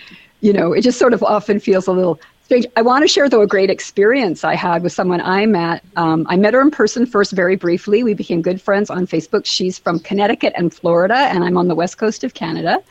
[0.41, 2.65] you know, it just sort of often feels a little strange.
[2.75, 5.83] I want to share though a great experience I had with someone I met.
[5.95, 8.03] Um, I met her in person first, very briefly.
[8.03, 9.45] We became good friends on Facebook.
[9.45, 12.81] She's from Connecticut and Florida, and I'm on the west coast of Canada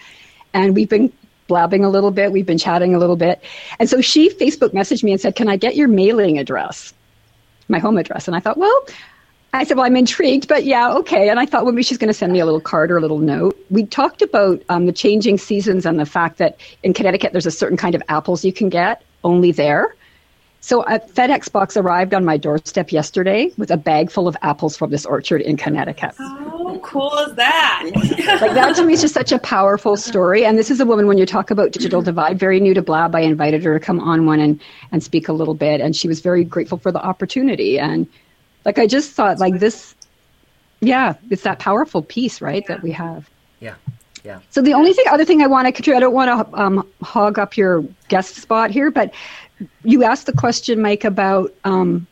[0.55, 1.13] and we've been
[1.49, 2.31] blabbing a little bit.
[2.31, 3.43] We've been chatting a little bit.
[3.81, 6.95] And so she Facebook messaged me and said, Can I get your mailing address?
[7.69, 8.29] My home address.
[8.29, 8.87] And I thought, Well,
[9.53, 11.29] I said, Well, I'm intrigued, but yeah, okay.
[11.29, 13.01] And I thought, well, maybe she's going to send me a little card or a
[13.01, 13.59] little note.
[13.71, 17.51] We talked about um, the changing seasons and the fact that in Connecticut, there's a
[17.51, 19.95] certain kind of apples you can get only there.
[20.61, 24.77] So a FedEx box arrived on my doorstep yesterday with a bag full of apples
[24.77, 26.15] from this orchard in Connecticut.
[26.19, 27.91] How cool is that?
[27.95, 30.45] like that to me is just such a powerful story.
[30.45, 33.15] And this is a woman when you talk about digital divide, very new to Blab.
[33.15, 36.09] I invited her to come on one and and speak a little bit, and she
[36.09, 37.79] was very grateful for the opportunity.
[37.79, 38.07] And
[38.65, 39.95] like I just thought, like this,
[40.81, 43.31] yeah, it's that powerful piece, right, that we have.
[43.61, 43.75] Yeah.
[44.25, 44.41] Yeah.
[44.51, 46.89] So the only thing, other thing I want to contribute, I don't want to um,
[47.03, 49.15] hog up your guest spot here, but
[49.85, 52.07] you asked the question, Mike, about um,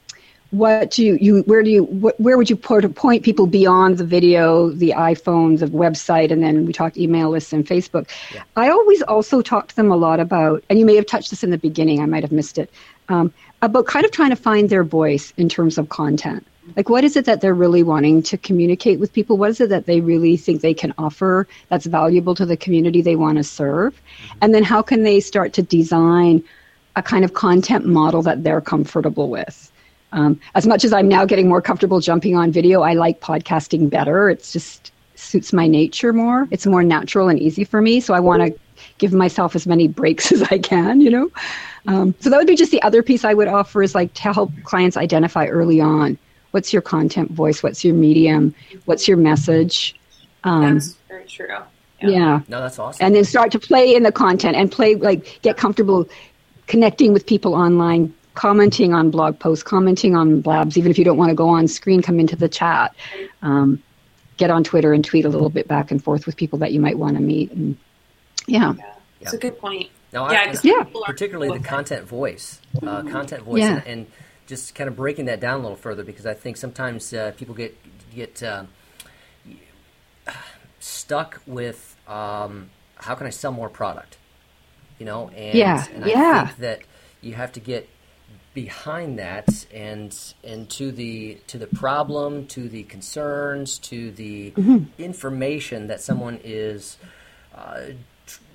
[0.51, 3.99] what do you, you where do you wh- where would you put, point people beyond
[3.99, 8.09] the video, the iPhone, the website, and then we talked email lists and Facebook.
[8.57, 11.43] I always also talk to them a lot about, and you may have touched this
[11.43, 12.71] in the beginning, I might have missed it,
[13.09, 13.33] um,
[13.63, 16.47] about kind of trying to find their voice in terms of content.
[16.75, 19.37] Like, what is it that they're really wanting to communicate with people?
[19.37, 23.03] What is it that they really think they can offer that's valuable to the community
[23.03, 24.01] they want to serve?
[24.43, 26.43] And then how can they start to design
[26.97, 29.71] a kind of content model that they're comfortable with?
[30.13, 33.91] Um, as much as I'm now getting more comfortable jumping on video, I like podcasting
[33.91, 34.31] better.
[34.31, 36.47] It's just suits my nature more.
[36.51, 38.01] It's more natural and easy for me.
[38.01, 38.59] So I want to
[38.99, 41.31] give myself as many breaks as I can, you know?
[41.89, 44.33] Um, so that would be just the other piece I would offer is like to
[44.33, 46.19] help clients identify early on
[46.51, 48.55] what's your content voice, what's your medium,
[48.87, 49.95] what's your message.
[50.45, 51.49] Um, That's very true.
[52.01, 52.41] yeah.
[52.49, 53.05] No, that's awesome.
[53.05, 56.09] And then start to play in the content and play, like, get comfortable
[56.67, 61.17] connecting with people online, commenting on blog posts, commenting on blabs, even if you don't
[61.17, 62.95] want to go on screen, come into the chat.
[63.43, 63.83] Um,
[64.37, 66.79] get on Twitter and tweet a little bit back and forth with people that you
[66.81, 67.51] might want to meet.
[67.53, 67.77] And
[68.47, 68.75] yeah.
[69.21, 69.89] It's a good point.
[70.13, 70.85] No, yeah, I, 'cause Yeah.
[71.07, 73.77] particularly the content voice, uh, content voice, Yeah.
[73.79, 74.07] and, and
[74.47, 77.55] just kind of breaking that down a little further because I think sometimes uh, people
[77.55, 77.77] get
[78.15, 78.65] get uh,
[80.81, 84.17] stuck with um, how can I sell more product,
[84.99, 85.29] you know?
[85.31, 86.47] And, Yeah, and I yeah.
[86.47, 86.81] think that
[87.21, 87.89] you have to get
[88.55, 94.85] behind that and and to the to the problem, to the concerns, to the Mm-hmm.
[94.99, 96.99] information that someone is.
[97.55, 97.81] Uh,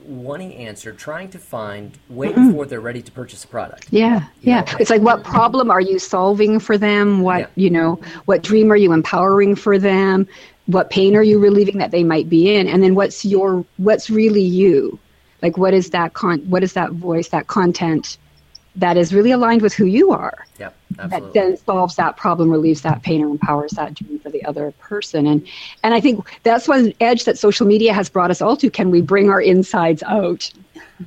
[0.04, 2.48] wanting answered, trying to find way Mm-hmm.
[2.50, 3.88] before they're ready to purchase a product.
[3.92, 4.62] Yeah, You yeah.
[4.62, 7.22] know, It's like what problem are you solving for them?
[7.22, 7.48] What Yeah.
[7.56, 10.28] you know, what dream are you empowering for them?
[10.66, 12.68] What pain are you relieving that they might be in?
[12.68, 15.00] And then what's your what's really you?
[15.42, 18.18] Like what is that con what is that voice, that content
[18.76, 20.46] that is really aligned with who you are?
[20.60, 24.44] Yep, that then solves that problem, relieves that pain, or empowers that dream for the
[24.46, 25.28] other person.
[25.28, 25.46] And
[25.84, 28.70] and I think that's one edge that social media has brought us all to.
[28.70, 30.52] Can we bring our insides out?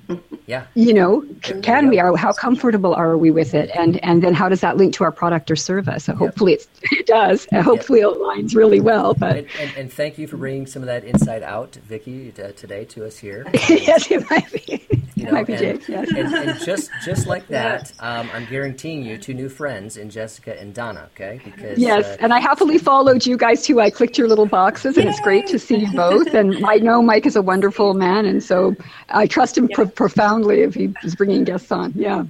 [0.46, 1.98] yeah, You know, c- There you can we?
[2.00, 3.70] Are how comfortable are we with it?
[3.74, 6.05] And and then how does that link to our product or service?
[6.05, 7.46] So hopefully it's, it does.
[7.53, 9.14] And hopefully it aligns really well.
[9.14, 12.42] But and, and, and thank you for bringing some of that insight out, Vicky, t-
[12.57, 13.46] today to us here.
[13.68, 14.87] yes, it might be.
[15.24, 15.88] You it might be and, Jake.
[15.88, 16.08] Yes.
[16.10, 20.58] and, and just just like that, um, I'm guaranteeing you two new friends in Jessica
[20.60, 21.08] and Donna.
[21.14, 23.80] Okay, because Yes, uh, and I happily followed you guys too.
[23.80, 26.34] I clicked your little boxes, and it's great to see you both.
[26.34, 28.76] And I know Mike is a wonderful man, and so
[29.08, 31.92] I trust him pro- profoundly if he is bringing guests on.
[31.96, 32.24] Yeah,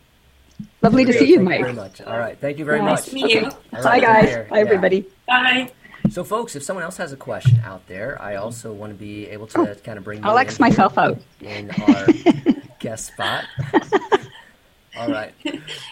[0.83, 1.19] lovely to great.
[1.21, 1.61] see you, Thank Mike.
[1.61, 2.01] very much.
[2.03, 2.85] All right, thank you very Yeah.
[2.85, 2.99] much.
[3.01, 3.51] Nice to meet you.
[3.75, 4.25] All Bye, guys.
[4.29, 4.45] care.
[4.51, 4.63] Bye, Yeah.
[4.65, 5.07] everybody.
[5.27, 5.71] Bye.
[6.11, 9.27] So, folks, if someone else has a question out there, I also want to be
[9.29, 10.23] able to kind of bring.
[10.23, 11.19] I'll you X in myself out.
[11.41, 12.07] in our
[12.85, 13.47] guest spot.
[14.97, 15.33] All right.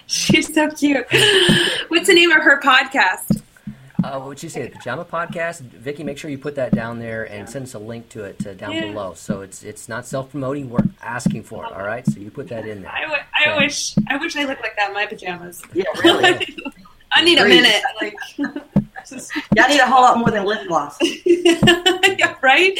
[0.07, 1.07] She's so cute.
[1.89, 3.41] What's the name of her podcast?
[4.05, 6.05] Uh, what would you say, the Pajama Podcast, Vicky?
[6.05, 8.53] Make sure you put that down there and send us a link to it uh,
[8.55, 8.89] down Yeah.
[8.89, 9.15] below.
[9.15, 10.69] So it's it's not self promoting.
[10.71, 11.73] We're asking for it.
[11.73, 12.05] All right.
[12.07, 12.93] So you put that in there.
[12.93, 13.65] I, w- I Okay.
[13.65, 15.63] wish I wish I looked like that in my pajamas.
[15.73, 16.47] Yeah, really.
[17.13, 17.63] I need a Agreed.
[17.63, 17.83] minute.
[18.01, 18.17] Like,
[19.09, 20.99] just- Y'all need a whole lot more than lip gloss.
[21.25, 22.77] yeah, right?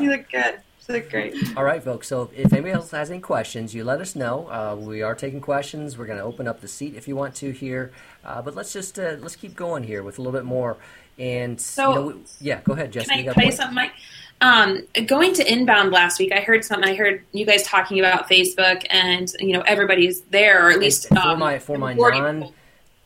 [0.00, 0.58] You look good.
[0.88, 1.34] You great.
[1.56, 2.08] All right, folks.
[2.08, 4.48] So if anybody else has any questions, you let us know.
[4.48, 5.96] Uh, we are taking questions.
[5.96, 7.92] We're going to open up the seat if you want to here.
[8.24, 10.76] Uh, but let's just uh, let's keep going here with a little bit more.
[11.18, 13.10] And So- you know, we, yeah, go ahead, Jessica.
[13.12, 13.92] Can I you got a tell you something, Mike?
[14.40, 16.88] Um, going to inbound last week, I heard something.
[16.90, 21.08] I heard you guys talking about Facebook, and you know everybody's there, or at least
[21.08, 22.52] for um, my for my non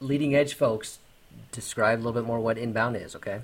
[0.00, 0.98] leading edge folks,
[1.52, 3.14] describe a little bit more what inbound is.
[3.14, 3.40] Okay.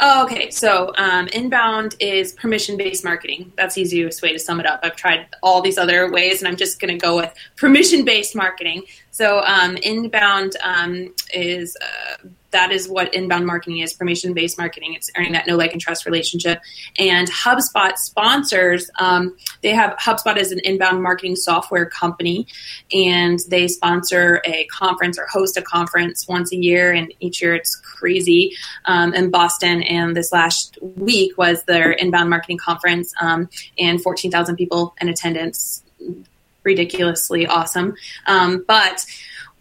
[0.00, 0.50] Oh, okay.
[0.50, 3.52] So um, inbound is permission based marketing.
[3.56, 4.80] That's the easiest way to sum it up.
[4.82, 8.34] I've tried all these other ways, and I'm just going to go with permission based
[8.34, 8.84] marketing.
[9.10, 14.94] So um, inbound um, is uh, that is what inbound marketing is permission based marketing.
[14.94, 16.60] It's earning that know like and trust relationship.
[16.98, 18.90] And HubSpot sponsors.
[18.98, 22.46] Um, they have HubSpot is an inbound marketing software company,
[22.92, 26.92] and they sponsor a conference or host a conference once a year.
[26.92, 29.82] And each year it's crazy um, in Boston.
[29.82, 35.82] And this last week was their inbound marketing conference, um, and 14,000 people in attendance.
[36.64, 37.96] Ridiculously awesome.
[38.26, 39.04] Um, but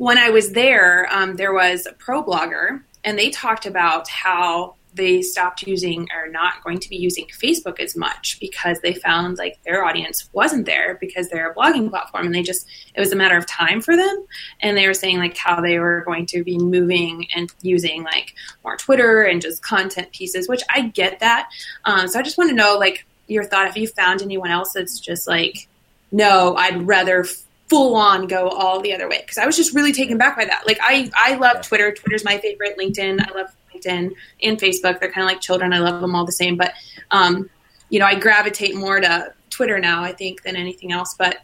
[0.01, 4.73] when I was there, um, there was a pro blogger, and they talked about how
[4.95, 9.37] they stopped using or not going to be using Facebook as much because they found
[9.37, 13.11] like their audience wasn't there because they're a blogging platform and they just it was
[13.11, 14.25] a matter of time for them.
[14.59, 18.33] And they were saying like how they were going to be moving and using like
[18.63, 21.47] more Twitter and just content pieces which I get that.
[21.85, 24.73] Um, so I just want to know like your thought if you found anyone else
[24.73, 25.67] that's just like
[26.11, 27.23] no I'd rather
[27.71, 30.43] full on go all the other way because I was just really taken back by
[30.43, 31.65] that like I I love.
[31.65, 34.99] Twitter Twitter's my favorite LinkedIn I love LinkedIn and Facebook.
[34.99, 35.73] They're kind of like children.
[35.73, 36.57] I love them all the same.
[36.57, 36.73] But,
[37.11, 37.49] um,
[37.89, 41.15] you know, I gravitate more to Twitter now, I think, than anything else.
[41.17, 41.39] But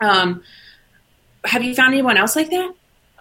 [0.00, 0.42] um,
[1.44, 2.74] have you found anyone else like that?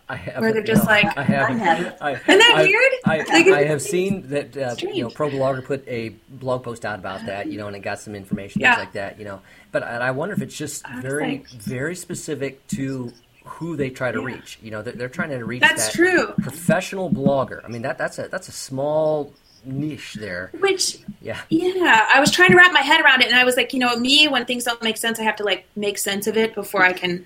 [0.10, 1.50] I have, Where they're just no, like- I have.
[1.50, 2.02] I haven't.
[2.02, 2.92] I, Isn't that I, weird?
[3.06, 6.86] I, Like, I have seen that uh, you know Pro Blogger put a blog post
[6.86, 8.76] out about that, you know, and it got some information Yeah.
[8.76, 9.42] things like that, you know.
[9.72, 13.14] But I, I wonder if it's just very like- very specific to
[13.46, 14.26] who they try to Yeah.
[14.26, 14.60] reach.
[14.62, 16.28] You know, they're, they're trying to reach That's that true.
[16.42, 17.64] professional blogger.
[17.64, 19.34] I mean, that that's a that's a small
[19.66, 20.52] niche there.
[20.60, 21.40] Which, Yeah.
[21.50, 23.28] yeah, I was trying to wrap my head around it.
[23.28, 25.44] And I was like, you know, me, when things don't make sense, I have to
[25.46, 27.26] like make sense of it before I can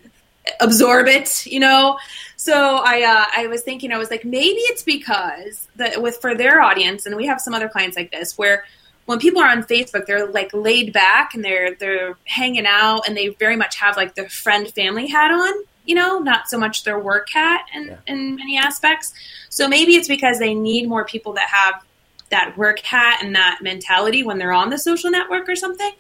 [0.60, 1.98] absorb it, you know?
[2.36, 6.36] So I, uh, I was thinking, I was like, maybe it's because that with for
[6.36, 8.64] their audience, and we have some other clients like this where
[9.06, 13.16] when people are on Facebook, they're like laid back and they're they're hanging out and
[13.16, 15.54] they very much have like their friend family hat on,
[15.86, 17.98] you know, not so much their work hat in, Yeah.
[18.06, 19.14] in many aspects.
[19.50, 21.82] So maybe it's because they need more people that have
[22.30, 25.92] that work hat and that mentality when they're on the social network or something.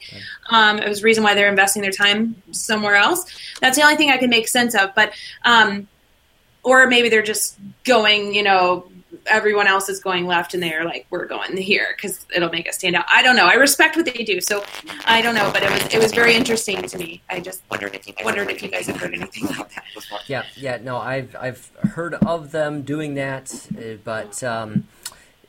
[0.49, 3.25] Um, it was the reason why they're investing their time somewhere else.
[3.61, 4.93] That's the only thing I can make sense of.
[4.95, 5.13] But
[5.45, 5.87] um,
[6.63, 8.89] or maybe they're just going, you know,
[9.25, 12.75] everyone else is going left and they're like, we're going here because it'll make us
[12.75, 13.05] stand out.
[13.09, 13.47] I don't know.
[13.47, 14.63] I respect what they do, so
[15.05, 15.49] I don't know.
[15.51, 17.21] But it was it was very interesting to me.
[17.29, 19.83] I just wondered if you wondered if you guys have heard anything about that.
[20.27, 24.87] Yeah, yeah, no, I've I've heard of them doing that, uh, but um,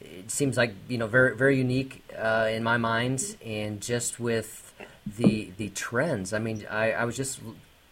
[0.01, 4.73] it seems like you know very very unique uh, in my mind, and just with
[5.07, 6.33] the the trends.
[6.33, 7.41] I mean, I, I was just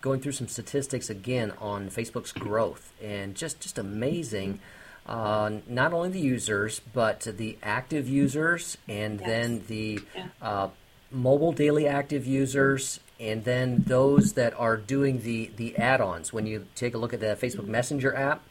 [0.01, 4.61] going through some statistics again on Facebook's growth, and just just amazing.
[5.07, 9.27] Uh, not only the users, but the active users, and Yes.
[9.27, 10.27] then the Yeah.
[10.43, 10.69] uh,
[11.13, 16.33] mobile daily active users, and then those that are doing the, the add ons.
[16.33, 18.43] When you take a look at the Facebook Messenger app,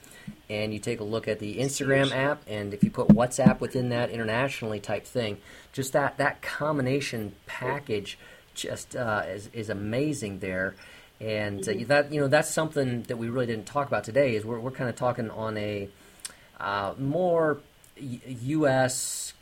[0.49, 3.89] and you take a look at the Instagram app, and if you put WhatsApp within
[3.89, 5.37] that internationally type thing,
[5.73, 8.17] just that, that combination package
[8.53, 10.75] just uh, is, is amazing there.
[11.19, 14.35] And uh, that you know that's something that we really didn't talk about today.
[14.35, 15.87] Is we're, we're kind of talking on a
[16.59, 17.59] uh, more
[17.97, 19.33] U.S.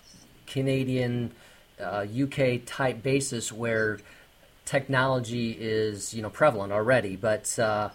[0.46, 1.32] Canadian,
[1.82, 4.00] uh, UK type basis where
[4.66, 7.90] technology is you know prevalent already, but uh,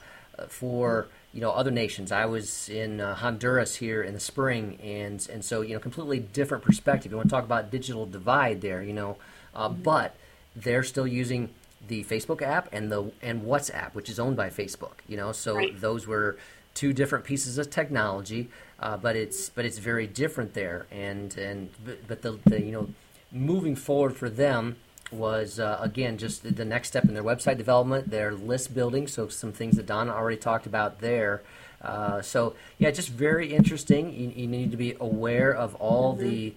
[0.49, 5.26] for you know other nations, I was in uh, Honduras here in the spring, and
[5.32, 7.12] and so you know completely different perspective.
[7.12, 9.16] You want to talk about digital divide there, you know,
[9.54, 10.14] uh, but
[10.56, 11.50] they're still using
[11.86, 14.94] the Facebook app and the and WhatsApp, which is owned by Facebook.
[15.06, 15.80] You know, so Right.
[15.80, 16.36] those were
[16.74, 18.48] two different pieces of technology,
[18.81, 20.87] uh, but it's but it's very different there.
[20.90, 22.88] And and but- but the, the you know
[23.31, 24.76] moving forward for them
[25.11, 29.06] was uh, again just the- next step in their website development, their list building.
[29.06, 31.42] So some things that Donna already talked about there.
[31.81, 34.13] Uh, so yeah, just very interesting.
[34.13, 36.29] You, you, need to be aware of all mm-hmm.
[36.29, 36.54] the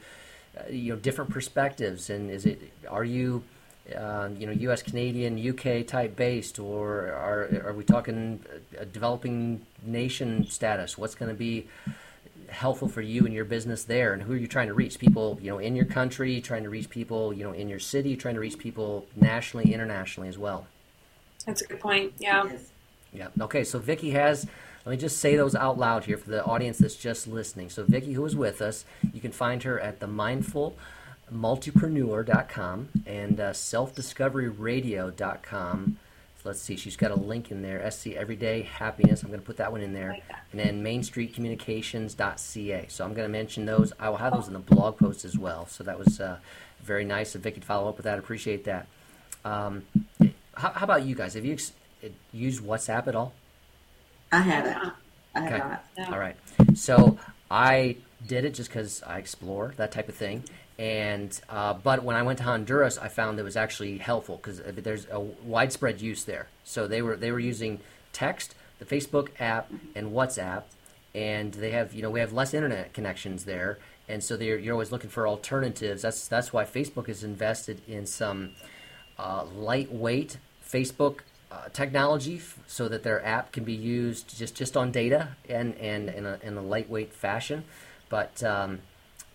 [0.58, 2.10] uh, you know different perspectives.
[2.10, 3.44] And is it are you
[3.96, 4.82] uh, you know U.S.
[4.82, 8.44] Canadian UK type based, or are are we talking
[8.78, 10.98] a developing nation status?
[10.98, 11.68] What's going to be
[12.52, 14.14] helpful for you and your business there?
[14.14, 15.00] And who are you trying to reach?
[15.00, 18.16] People you know in your country trying to reach people you know in your city
[18.16, 20.68] trying to reach people nationally internationally as well?
[21.46, 22.14] That's a good point.
[22.20, 22.50] Yeah.
[23.14, 23.28] Yeah.
[23.40, 24.48] Okay so vicki has
[24.86, 27.70] let me just say those out loud here for the audience that's just listening.
[27.70, 30.76] So vicki who is with us you can find her at the mindful
[31.34, 35.98] multipreneur.com and uh, selfdiscoveryradio.com
[36.44, 39.24] let's see, she's got a link in there, SC Everyday Happiness.
[39.24, 40.18] I'm going to put that one in there.
[40.52, 42.86] and then mainstreetcommunications.ca.
[42.90, 43.94] So I'm going to mention those.
[44.00, 45.68] I will have those in the blog post as well.
[45.68, 46.38] So that was uh,
[46.82, 48.20] very nice of Vicki to follow up with that.
[48.20, 48.88] Appreciate that.
[49.46, 49.84] Um,
[50.56, 51.34] how, how, about you guys?
[51.34, 51.74] Have you ex-
[52.32, 53.34] used WhatsApp at all?
[54.32, 54.94] I haven't.
[55.36, 55.76] I have okay.
[55.98, 56.14] not.
[56.14, 56.36] All right.
[56.76, 57.18] So
[57.50, 60.44] I did it just because I explore that type of thing.
[60.82, 64.62] And uh, but when I went to Honduras, I found it was actually helpful because
[64.62, 66.48] there's a widespread use there.
[66.64, 67.82] So they were they were using
[68.14, 70.64] text, the Facebook app, and WhatsApp,
[71.14, 73.78] and they have you know we have less internet connections there,
[74.10, 76.02] and so you're always looking for alternatives.
[76.02, 78.54] That's that's why Facebook is invested in some
[79.20, 81.20] uh, lightweight Facebook
[81.52, 85.76] uh, technology f- so that their app can be used just, just on data and,
[85.76, 87.66] and in, a, in a lightweight fashion.
[88.10, 88.80] But um,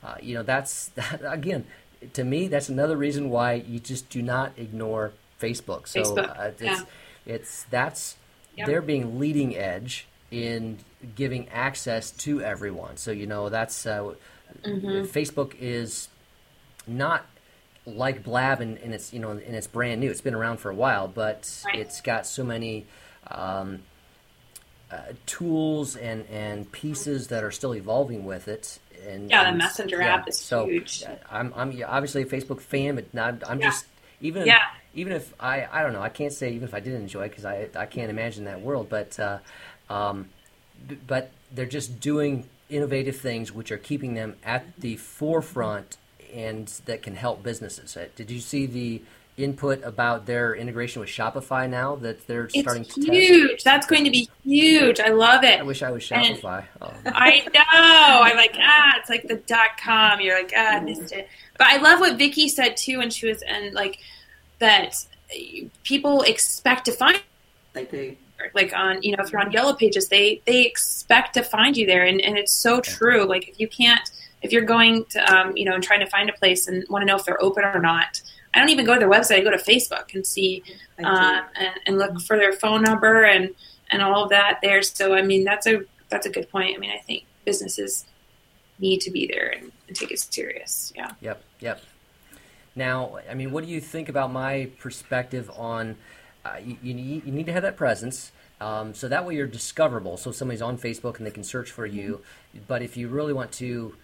[0.03, 1.65] uh, you know, that's that, again
[2.13, 5.89] to me that's another reason why you just do not ignore Facebook.
[5.89, 6.39] So Facebook.
[6.39, 6.81] Uh, it's, yeah.
[7.25, 8.17] it's that's
[8.57, 8.67] yep.
[8.67, 10.79] they're being leading edge in
[11.15, 12.97] giving access to everyone.
[12.97, 14.15] So you know that's uh,
[14.63, 14.87] mm-hmm.
[14.87, 16.09] Facebook is
[16.87, 17.27] not
[17.85, 20.11] like Blab and, and, it's you know and it's brand new.
[20.11, 21.77] It's been around for a while, but right.
[21.77, 22.87] it's got so many.
[23.29, 23.83] Um,
[24.89, 29.99] uh, tools and, and pieces that are still evolving with it and yeah, the messenger
[29.99, 31.05] yeah, app is so huge.
[31.31, 33.71] I'm I'm obviously a Facebook fan, but not, I'm yeah.
[33.71, 33.87] just
[34.21, 34.63] even if, yeah.
[34.95, 37.45] even if I I don't know I can't say even if I didn't enjoy because
[37.45, 39.39] I I can't imagine that world, but uh,
[39.89, 40.29] um,
[41.07, 45.97] but they're just doing innovative things which are keeping them at the forefront
[46.35, 47.97] and that can help businesses.
[47.97, 49.03] Uh, did you see the
[49.37, 53.51] input about their integration with Shopify now that they're it's starting to huge.
[53.51, 53.65] Test?
[53.65, 54.99] That's going to be huge.
[54.99, 55.61] I love it.
[55.61, 56.65] I wish I was Shopify.
[56.81, 56.93] Oh.
[57.07, 58.23] I know.
[58.23, 60.21] I'm like, ah, it's like the dot com.
[60.21, 61.29] You're like, ah, I missed it.
[61.59, 63.99] But I love what Vicky said too when she was and like
[64.59, 65.05] that
[65.83, 67.21] people expect to find
[67.73, 68.17] they do
[68.55, 71.85] like on you know if you're on yellow pages they they expect to find you
[71.87, 74.11] there and, and it's so true like if you can't
[74.43, 77.03] if you're going to um, you know and trying to find a place and want
[77.03, 78.21] to know if they're open or not
[78.57, 79.37] I don't even go to their website.
[79.37, 80.65] I go to Facebook and see
[81.03, 83.51] uh, and, and, look for their phone number and
[83.91, 84.83] and all of that there.
[84.83, 86.75] So I mean that's a that's a good point.
[86.75, 88.07] I mean I think businesses
[88.79, 90.93] need to be there and, and take it serious.
[90.97, 91.13] Yeah.
[91.21, 91.43] Yep.
[91.61, 91.81] Yep.
[92.75, 95.97] Now, I mean, what do you think about my perspective on
[96.47, 98.33] uh, you, you, need, you need to have that presence.
[98.61, 100.17] Um, so that way you're discoverable.
[100.17, 102.23] So somebody's on Facebook and they can search for you.
[102.67, 103.95] But if you really want to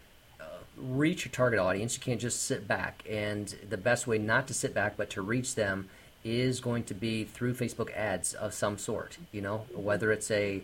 [0.76, 1.96] reach your target audience.
[1.96, 3.02] You can't just sit back.
[3.08, 5.88] And the best way not to sit back, but to reach them,
[6.24, 9.18] is going to be through Facebook ads of some sort.
[9.32, 10.62] You know, whether it's a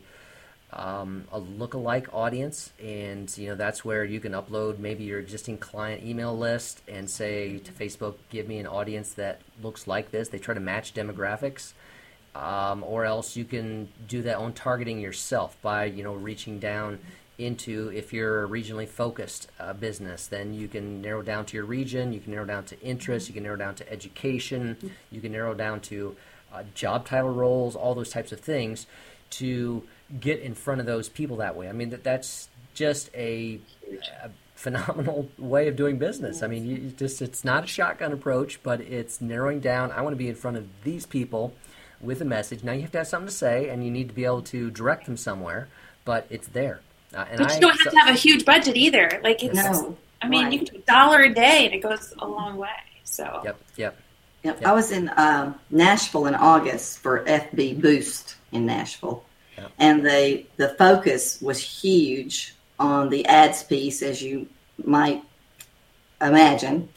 [0.72, 5.58] um, a lookalike audience, and you know that's where you can upload maybe your existing
[5.58, 10.28] client email list and say to Facebook, "Give me an audience that looks like this."
[10.28, 11.72] They try to match demographics.
[12.34, 17.00] Um, or else you can do that on targeting yourself by you know reaching down
[17.38, 21.64] into if you're a regionally focused uh, business then you can narrow down to your
[21.64, 24.76] region you can narrow down to interest you can narrow down to education
[25.10, 26.16] you can narrow down to
[26.52, 28.86] uh, job title roles all those types of things
[29.30, 29.82] to
[30.20, 31.68] get in front of those people that way.
[31.68, 33.60] I mean that that's just a,
[34.22, 36.42] a phenomenal way of doing business.
[36.42, 40.12] I mean you just it's not a shotgun approach but it's narrowing down i want
[40.12, 41.54] to be in front of these people
[42.00, 42.62] with a message.
[42.62, 44.70] Now you have to have something to say and you need to be able to
[44.70, 45.68] direct them somewhere
[46.04, 46.80] but it's there
[47.14, 49.20] uh, but you don't have so, to have a huge budget either.
[49.22, 50.52] Like it's, no, I mean, right.
[50.52, 52.68] you can do a dollar a day, and it goes a long way.
[53.04, 53.42] So.
[53.44, 53.60] Yep.
[53.76, 54.00] Yep.
[54.44, 54.64] Yep.
[54.64, 59.24] I was in um, Nashville in August for FB Boost in Nashville,
[59.56, 59.72] yep.
[59.78, 64.48] and the the focus was huge on the ads piece, as you
[64.84, 65.22] might
[66.20, 66.88] imagine.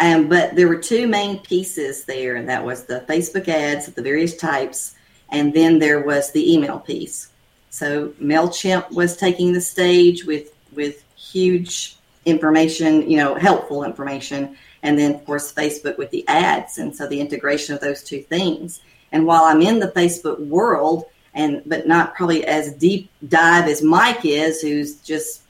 [0.00, 3.94] Um, but there were two main pieces there, and that was the Facebook ads of
[3.94, 4.94] the various types,
[5.28, 7.28] and then there was the email piece.
[7.70, 14.98] So Mailchimp was taking the stage with with huge information, you know, helpful information, and
[14.98, 18.80] then of course Facebook with the ads, and so the integration of those two things.
[19.12, 23.82] And while I'm in the Facebook world and but not probably as deep dive as
[23.82, 25.42] Mike is, who's just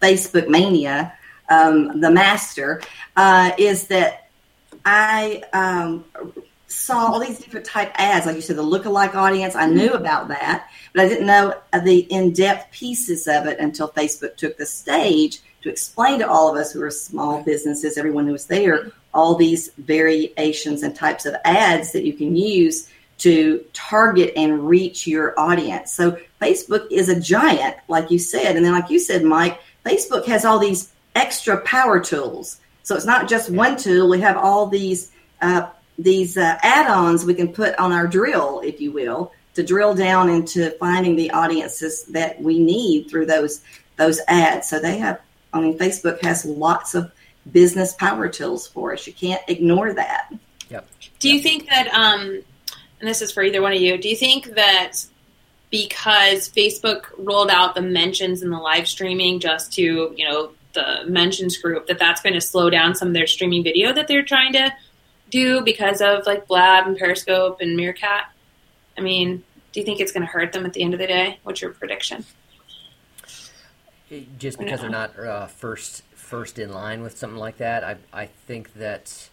[0.00, 1.12] Facebook mania,
[1.48, 2.80] um, the master,
[3.16, 4.28] uh, is that
[4.84, 6.04] I um,
[6.74, 9.54] saw all these different type ads, like you said, the lookalike audience.
[9.54, 11.54] I knew about that, but I didn't know
[11.84, 16.56] the in-depth pieces of it until Facebook took the stage to explain to all of
[16.56, 21.34] us who are small businesses, everyone who was there, all these variations and types of
[21.44, 25.92] ads that you can use to target and reach your audience.
[25.92, 28.56] So Facebook is a giant, like you said.
[28.56, 32.60] And then, like you said, Mike, Facebook has all these extra power tools.
[32.82, 34.10] So it's not just one tool.
[34.10, 35.68] We have all these uh,
[35.98, 40.28] these uh, add-ons we can put on our drill, if you will, to drill down
[40.28, 43.60] into finding the audiences that we need through those
[43.96, 44.68] those ads.
[44.68, 45.20] So they have,
[45.52, 47.12] I mean, Facebook has lots of
[47.52, 49.06] business power tools for us.
[49.06, 50.32] You can't ignore that.
[50.68, 50.88] Yep.
[51.20, 52.42] Do you think that, um,
[52.98, 54.92] and this is for either one of you, do you think that
[55.70, 61.04] because Facebook rolled out the mentions in the live streaming just to, you know, the
[61.06, 64.24] mentions group, that that's going to slow down some of their streaming video that they're
[64.24, 64.74] trying to
[65.34, 68.30] do because of like Blab and Periscope and Meerkat?
[68.96, 71.06] I mean, do you think it's going to hurt them at the end of the
[71.06, 71.40] day?
[71.42, 72.24] What's your prediction?
[74.38, 78.26] Just because they're not uh, first first in line with something like that, I I
[78.26, 79.28] think that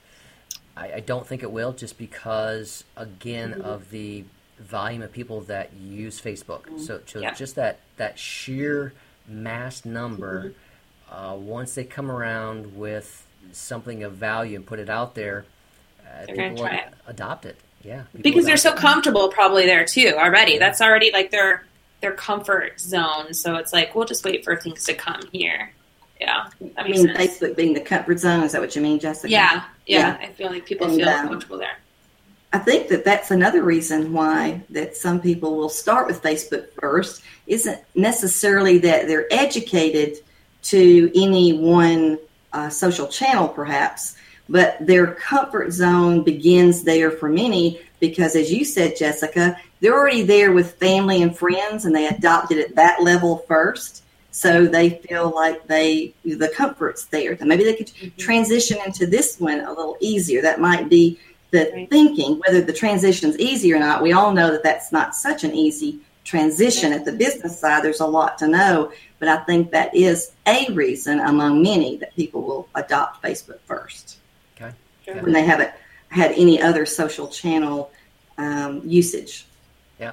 [0.75, 1.71] I, I don't think it will.
[1.73, 3.61] Just because again mm-hmm.
[3.61, 4.23] of the
[4.59, 6.79] volume of people that use Facebook, mm-hmm.
[6.79, 7.33] so, so yeah.
[7.33, 8.93] just that that sheer
[9.27, 10.45] mass number.
[10.45, 10.57] Mm-hmm.
[11.13, 15.45] Uh, once they come around with something of value and put it out there,
[16.27, 16.93] people try it.
[17.07, 17.57] adopt it.
[17.83, 18.77] Yeah, because they're so it.
[18.77, 20.57] comfortable, probably there too already.
[20.57, 21.65] That's already like their
[22.01, 23.33] their comfort zone.
[23.33, 25.71] So it's like we'll just wait for things to come here.
[26.19, 27.17] Yeah, I mean sense.
[27.17, 28.43] Facebook being the comfort zone.
[28.43, 29.31] Is that what you mean, Jessica?
[29.31, 30.19] Yeah, yeah.
[30.19, 30.27] yeah.
[30.27, 31.77] I feel like people and, feel um, comfortable there.
[32.53, 37.23] I think that that's another reason why that some people will start with Facebook first.
[37.47, 40.17] Isn't necessarily that they're educated
[40.63, 42.19] to any one
[42.53, 44.15] uh, social channel, perhaps,
[44.49, 50.23] but their comfort zone begins there for many because, as you said, Jessica, they're already
[50.23, 54.03] there with family and friends and they adopted at that level first.
[54.31, 57.37] So they feel like they, the comfort's there.
[57.41, 58.17] Maybe they could mm-hmm.
[58.17, 60.41] transition into this one a little easier.
[60.41, 61.19] That might be
[61.51, 61.89] the right.
[61.89, 62.39] thinking.
[62.39, 65.99] Whether the transition's easy or not, we all know that that's not such an easy
[66.23, 67.83] transition at the business side.
[67.83, 72.15] There's a lot to know, but I think that is a reason among many that
[72.15, 74.20] people will adopt Facebook first
[75.05, 75.71] when they haven't
[76.09, 77.91] had any other social channel
[78.37, 79.45] um, usage.
[79.99, 80.11] Yeah.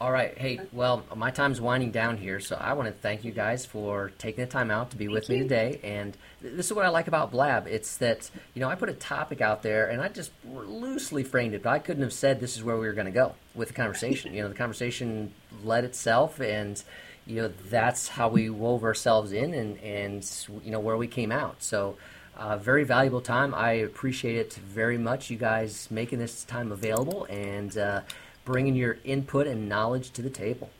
[0.00, 0.36] All right.
[0.36, 4.10] Hey, well, my time's winding down here, so I want to thank you guys for
[4.18, 5.36] taking the time out to be thank with you.
[5.36, 5.80] me today.
[5.84, 7.68] And this is what I like about Blab.
[7.68, 11.54] It's that, you know, I put a topic out there and I just loosely framed
[11.54, 13.68] it, but I couldn't have said this is where we were going to go with
[13.68, 14.34] the conversation.
[14.34, 15.32] you know, the conversation
[15.62, 16.82] led itself and,
[17.24, 20.28] you know, that's how we wove ourselves in and, and
[20.64, 21.62] you know, where we came out.
[21.62, 21.96] So,
[22.36, 23.54] uh, very valuable time.
[23.54, 28.00] I appreciate it very much, you guys making this time available and uh,
[28.44, 30.70] bringing your input and knowledge to the table.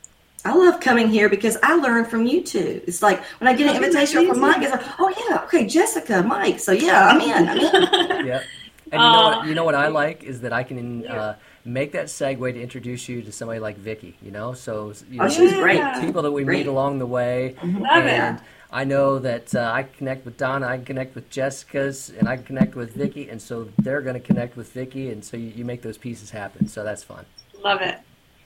[0.45, 2.81] I love coming here because I learn from you too.
[2.85, 6.21] It's like when I get an invitation from Mike, it's like, oh yeah, okay, Jessica,
[6.21, 6.59] Mike.
[6.59, 7.47] So yeah, I'm in.
[7.47, 8.25] I'm in.
[8.25, 8.43] yeah.
[8.91, 11.35] And you know, what, you know what I like is that I can uh,
[11.65, 14.17] make that segue to introduce you to somebody like Vicky.
[14.21, 15.81] You know, so you oh, know, she's great.
[16.01, 16.59] People that we great.
[16.59, 18.43] meet along the way, love and it.
[18.73, 22.37] I know that uh, I connect with Donna, I can connect with Jessica's, and I
[22.37, 25.53] can connect with Vicky, and so they're going to connect with Vicky, and so you,
[25.55, 26.67] you, make those pieces happen.
[26.67, 27.23] So that's fun.
[27.63, 27.99] Love it.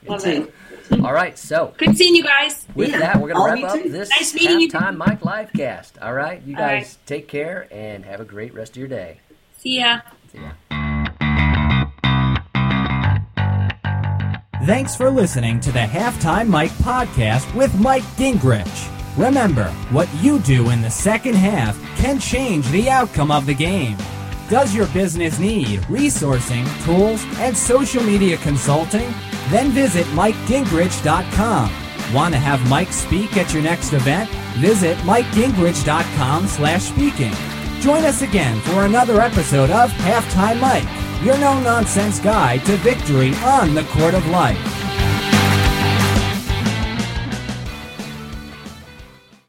[0.05, 0.53] Love it.
[1.01, 2.67] All right, so good seeing you guys.
[2.75, 5.93] With yeah, that, we're going to wrap up this nice halftime Mike Livecast.
[6.01, 6.97] All right, you guys right.
[7.05, 9.21] take care and have a great rest of your day.
[9.59, 10.01] See ya.
[10.33, 10.51] See ya.
[14.65, 18.96] Thanks for listening to the Halftime Mike podcast with Mike Gingerich.
[19.17, 23.97] Remember, what you do in the second half can change the outcome of the game.
[24.47, 29.11] Does your business need resourcing, tools, and social media consulting?
[29.49, 31.71] Then visit MikeGingerich.com.
[32.13, 34.29] Want to have Mike speak at your next event?
[34.59, 37.33] Visit MikeGingerich.com slash speaking.
[37.81, 43.73] Join us again for another episode of Halftime Mike, your no-nonsense guide to victory on
[43.73, 44.86] the court of life.